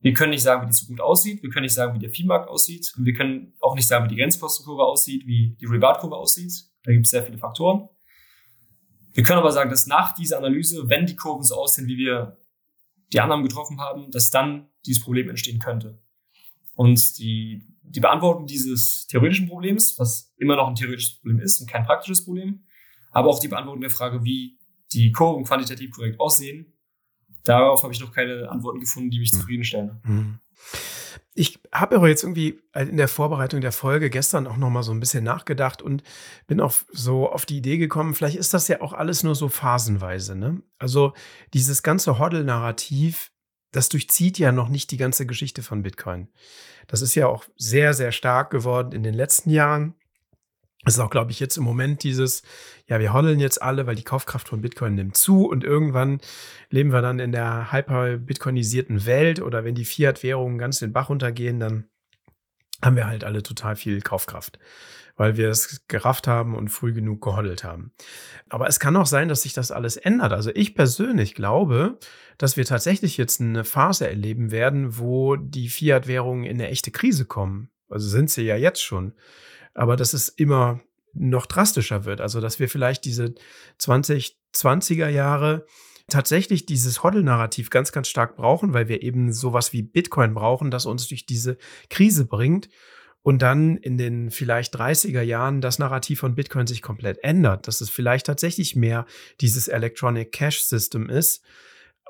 [0.00, 2.48] wir können nicht sagen, wie die Zukunft aussieht, wir können nicht sagen, wie der Viehmarkt
[2.48, 6.52] aussieht und wir können auch nicht sagen, wie die Grenzkostenkurve aussieht, wie die Reward-Kurve aussieht.
[6.84, 7.88] Da gibt es sehr viele Faktoren.
[9.18, 12.38] Wir können aber sagen, dass nach dieser Analyse, wenn die Kurven so aussehen, wie wir
[13.12, 16.00] die Annahmen getroffen haben, dass dann dieses Problem entstehen könnte.
[16.76, 21.68] Und die, die Beantwortung dieses theoretischen Problems, was immer noch ein theoretisches Problem ist und
[21.68, 22.64] kein praktisches Problem,
[23.10, 24.56] aber auch die Beantwortung der Frage, wie
[24.92, 26.78] die Kurven quantitativ korrekt aussehen,
[27.42, 29.40] darauf habe ich noch keine Antworten gefunden, die mich hm.
[29.40, 30.00] zufriedenstellen.
[30.04, 30.38] Mhm.
[31.38, 34.90] Ich habe aber jetzt irgendwie in der Vorbereitung der Folge gestern auch noch mal so
[34.90, 36.02] ein bisschen nachgedacht und
[36.48, 39.48] bin auch so auf die Idee gekommen, vielleicht ist das ja auch alles nur so
[39.48, 40.34] phasenweise.
[40.34, 40.60] Ne?
[40.80, 41.12] Also
[41.54, 43.30] dieses ganze Hoddle-Narrativ,
[43.70, 46.26] das durchzieht ja noch nicht die ganze Geschichte von Bitcoin.
[46.88, 49.94] Das ist ja auch sehr, sehr stark geworden in den letzten Jahren.
[50.84, 52.42] Das ist auch, glaube ich, jetzt im Moment dieses,
[52.86, 56.20] ja, wir hoddeln jetzt alle, weil die Kaufkraft von Bitcoin nimmt zu und irgendwann
[56.70, 61.58] leben wir dann in der hyper-bitcoinisierten Welt oder wenn die Fiat-Währungen ganz den Bach runtergehen,
[61.58, 61.88] dann
[62.82, 64.60] haben wir halt alle total viel Kaufkraft,
[65.16, 67.92] weil wir es gerafft haben und früh genug gehoddelt haben.
[68.48, 70.32] Aber es kann auch sein, dass sich das alles ändert.
[70.32, 71.98] Also ich persönlich glaube,
[72.38, 77.24] dass wir tatsächlich jetzt eine Phase erleben werden, wo die Fiat-Währungen in eine echte Krise
[77.24, 77.68] kommen.
[77.90, 79.14] Also sind sie ja jetzt schon
[79.78, 80.80] aber dass es immer
[81.14, 82.20] noch drastischer wird.
[82.20, 83.34] Also, dass wir vielleicht diese
[83.80, 85.66] 2020er Jahre
[86.08, 90.86] tatsächlich dieses Hoddle-Narrativ ganz, ganz stark brauchen, weil wir eben sowas wie Bitcoin brauchen, das
[90.86, 91.58] uns durch diese
[91.90, 92.68] Krise bringt.
[93.22, 97.80] und dann in den vielleicht 30er Jahren das Narrativ von Bitcoin sich komplett ändert, dass
[97.80, 99.06] es vielleicht tatsächlich mehr
[99.40, 101.44] dieses Electronic Cash System ist,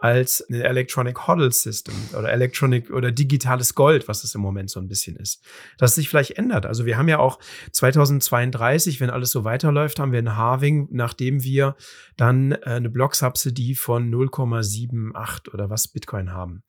[0.00, 4.80] als ein Electronic Hodl System oder Electronic oder digitales Gold, was es im Moment so
[4.80, 5.42] ein bisschen ist.
[5.78, 6.66] Dass sich vielleicht ändert.
[6.66, 7.38] Also wir haben ja auch
[7.72, 11.76] 2032, wenn alles so weiterläuft, haben wir ein Halving, nachdem wir
[12.16, 16.62] dann äh, eine Block-Subsidy von 0,78 oder was Bitcoin haben.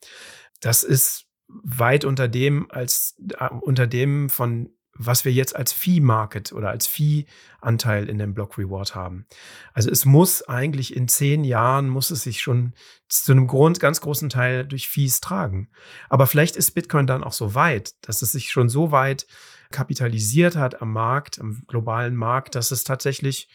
[0.60, 4.70] Das ist weit unter dem als äh, unter dem von
[5.02, 9.26] was wir jetzt als Fee-Market oder als Fee-Anteil in dem Block Reward haben.
[9.72, 12.74] Also es muss eigentlich in zehn Jahren, muss es sich schon
[13.08, 15.70] zu einem Grund, ganz großen Teil durch Fees tragen.
[16.10, 19.26] Aber vielleicht ist Bitcoin dann auch so weit, dass es sich schon so weit
[19.70, 23.48] kapitalisiert hat am Markt, am globalen Markt, dass es tatsächlich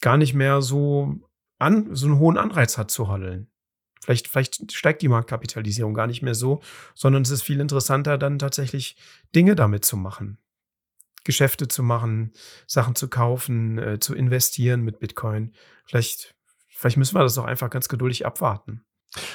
[0.00, 1.20] gar nicht mehr so
[1.58, 3.50] an, so einen hohen Anreiz hat zu handeln.
[4.00, 6.62] Vielleicht, vielleicht steigt die Marktkapitalisierung gar nicht mehr so,
[6.94, 8.96] sondern es ist viel interessanter, dann tatsächlich
[9.34, 10.38] Dinge damit zu machen.
[11.26, 12.32] Geschäfte zu machen,
[12.66, 15.54] Sachen zu kaufen, äh, zu investieren mit Bitcoin.
[15.84, 16.34] Vielleicht,
[16.70, 18.85] vielleicht müssen wir das auch einfach ganz geduldig abwarten.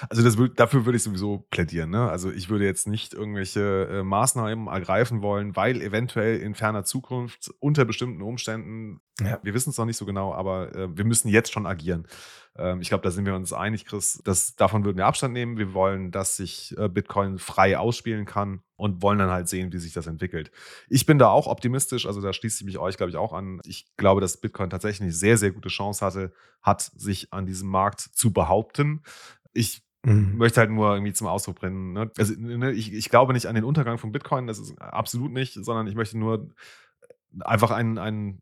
[0.10, 1.90] Also das, dafür würde ich sowieso plädieren.
[1.90, 2.10] Ne?
[2.10, 7.52] Also ich würde jetzt nicht irgendwelche äh, Maßnahmen ergreifen wollen, weil eventuell in ferner Zukunft
[7.60, 9.40] unter bestimmten Umständen, ja.
[9.44, 12.08] wir wissen es noch nicht so genau, aber äh, wir müssen jetzt schon agieren.
[12.58, 14.22] Ähm, ich glaube, da sind wir uns einig, Chris.
[14.24, 15.58] Das, davon würden wir Abstand nehmen.
[15.58, 19.78] Wir wollen, dass sich äh, Bitcoin frei ausspielen kann und wollen dann halt sehen, wie
[19.78, 20.52] sich das entwickelt.
[20.90, 23.62] Ich bin da auch optimistisch, also da schließt sich mich euch, glaube ich, auch an.
[23.66, 27.70] Ich glaube, dass Bitcoin tatsächlich eine sehr, sehr gute Chance hatte, hat, sich an diesem
[27.70, 29.04] Markt zu behaupten.
[29.54, 30.38] Ich Mhm.
[30.38, 31.94] möchte halt nur irgendwie zum Ausdruck bringen.
[31.94, 32.12] Ne?
[32.18, 35.54] Also, ne, ich, ich, glaube nicht an den Untergang von Bitcoin, das ist absolut nicht,
[35.54, 36.50] sondern ich möchte nur
[37.40, 38.42] einfach einen, einen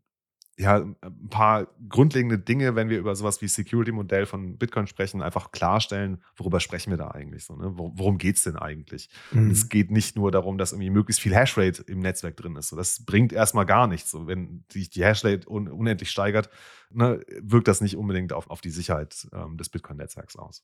[0.58, 5.52] ja, ein paar grundlegende Dinge, wenn wir über sowas wie Security-Modell von Bitcoin sprechen, einfach
[5.52, 7.72] klarstellen, worüber sprechen wir da eigentlich so, ne?
[7.74, 9.08] Worum geht es denn eigentlich?
[9.32, 9.50] Mhm.
[9.50, 12.68] es geht nicht nur darum, dass irgendwie möglichst viel Hashrate im Netzwerk drin ist.
[12.68, 14.10] So, das bringt erstmal gar nichts.
[14.10, 16.50] So, wenn sich die Hashrate un unendlich steigert,
[16.90, 20.62] ne, wirkt das nicht unbedingt auf, auf die Sicherheit ähm, des Bitcoin-Netzwerks aus.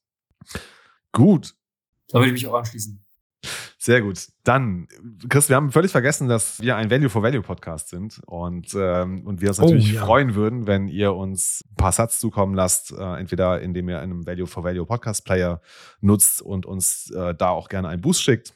[1.12, 1.55] Gut.
[2.09, 3.03] Da würde ich mich auch anschließen.
[3.78, 4.18] Sehr gut.
[4.43, 4.89] Dann,
[5.28, 9.24] Chris, wir haben völlig vergessen, dass wir ein Value for Value Podcast sind und, ähm,
[9.24, 10.05] und wir uns natürlich oh, ja.
[10.05, 14.26] freuen würden, wenn ihr uns ein paar Satz zukommen lasst, äh, entweder indem ihr einen
[14.26, 15.61] Value for Value Podcast Player
[16.01, 18.55] nutzt und uns äh, da auch gerne einen Boost schickt.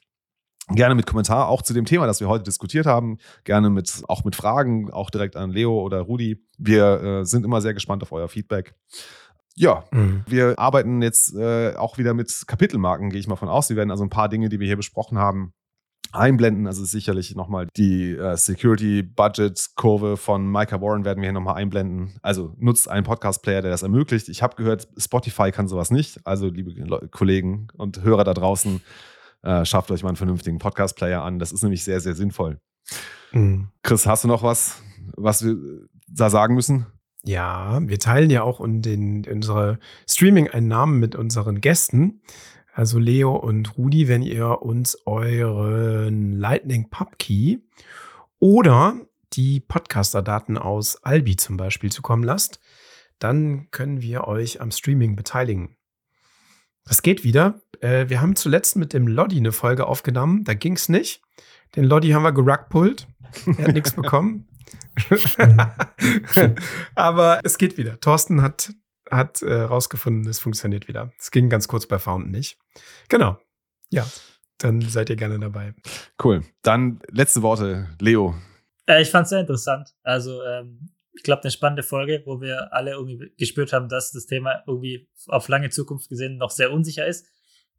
[0.73, 3.19] Gerne mit Kommentar auch zu dem Thema, das wir heute diskutiert haben.
[3.45, 6.45] Gerne mit, auch mit Fragen, auch direkt an Leo oder Rudi.
[6.59, 8.75] Wir äh, sind immer sehr gespannt auf euer Feedback.
[9.61, 10.25] Ja, mhm.
[10.27, 13.69] wir arbeiten jetzt äh, auch wieder mit Kapitelmarken, gehe ich mal von aus.
[13.69, 15.53] Wir werden also ein paar Dinge, die wir hier besprochen haben,
[16.13, 16.67] einblenden.
[16.67, 22.19] Also sicherlich nochmal die äh, Security-Budget-Kurve von Micah Warren werden wir hier nochmal einblenden.
[22.23, 24.31] Also nutzt einen Podcast-Player, der das ermöglicht.
[24.31, 26.27] Ich habe gehört, Spotify kann sowas nicht.
[26.27, 28.81] Also liebe Le Kollegen und Hörer da draußen,
[29.43, 31.39] äh, schafft euch mal einen vernünftigen Podcast-Player an.
[31.39, 32.59] Das ist nämlich sehr, sehr sinnvoll.
[33.33, 33.69] Mhm.
[33.83, 34.83] Chris, hast du noch was,
[35.19, 35.59] was wir
[36.09, 36.87] da sagen müssen?
[37.25, 42.23] Ja, wir teilen ja auch den, unsere Streaming-Einnahmen mit unseren Gästen.
[42.73, 47.59] Also Leo und Rudi, wenn ihr uns euren Lightning Pub Key
[48.39, 48.97] oder
[49.35, 52.61] die Podcaster-Daten aus Albi zum Beispiel zukommen lasst,
[53.19, 55.77] dann können wir euch am Streaming beteiligen.
[56.85, 57.61] Das geht wieder.
[57.81, 60.45] Äh, wir haben zuletzt mit dem Loddy eine Folge aufgenommen.
[60.45, 61.23] Da ging es nicht.
[61.77, 63.07] Den Loddy haben wir gerugpult.
[63.59, 64.49] Er hat nichts bekommen.
[66.95, 68.01] Aber es geht wieder.
[68.01, 68.73] Thorsten hat,
[69.11, 71.13] hat äh, rausgefunden, es funktioniert wieder.
[71.19, 72.59] Es ging ganz kurz bei Fountain nicht.
[73.09, 73.39] Genau.
[73.91, 74.07] Ja,
[74.59, 75.75] dann seid ihr gerne dabei.
[76.23, 76.43] Cool.
[76.63, 78.35] Dann letzte Worte, Leo.
[78.87, 79.95] Äh, ich fand es sehr interessant.
[80.03, 84.27] Also, ähm, ich glaube, eine spannende Folge, wo wir alle irgendwie gespürt haben, dass das
[84.27, 87.27] Thema irgendwie auf lange Zukunft gesehen noch sehr unsicher ist.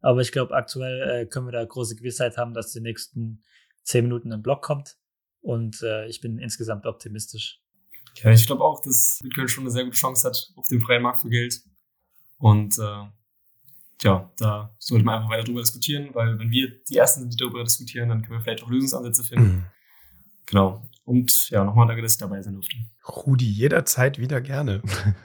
[0.00, 3.42] Aber ich glaube, aktuell äh, können wir da große Gewissheit haben, dass die nächsten
[3.84, 4.96] zehn Minuten ein Block kommt.
[5.42, 7.60] Und äh, ich bin insgesamt optimistisch.
[8.22, 11.02] Ja, ich glaube auch, dass Bitcoin schon eine sehr gute Chance hat auf dem freien
[11.02, 11.60] Markt für Geld.
[12.38, 13.04] Und äh,
[14.02, 17.36] ja, da sollte man einfach weiter drüber diskutieren, weil wenn wir die Ersten sind, die
[17.36, 19.46] darüber diskutieren, dann können wir vielleicht auch Lösungsansätze finden.
[19.46, 19.64] Mhm.
[20.46, 20.88] Genau.
[21.04, 22.76] Und ja, nochmal danke, dass ich dabei sein durfte.
[23.08, 24.82] Rudi, jederzeit wieder gerne.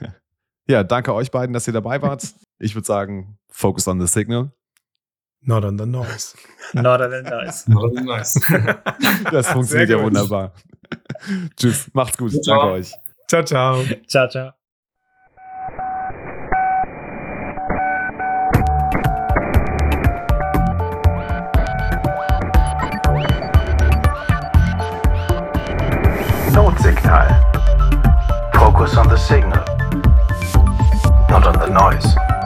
[0.66, 2.34] ja, danke euch beiden, dass ihr dabei wart.
[2.58, 4.52] Ich würde sagen, focus on the signal.
[5.40, 6.34] Not on the noise.
[6.74, 7.68] Not on the noise.
[7.68, 8.40] Not on the noise.
[9.30, 10.52] Das funktioniert ja wunderbar.
[11.56, 12.32] Tschüss, macht's gut.
[12.44, 12.58] Ciao.
[12.58, 12.92] Danke euch.
[13.28, 13.84] Ciao, ciao.
[14.06, 14.52] Ciao, ciao.
[26.52, 27.48] Notsignal.
[28.54, 29.64] Focus on the signal,
[31.30, 32.37] not on the noise.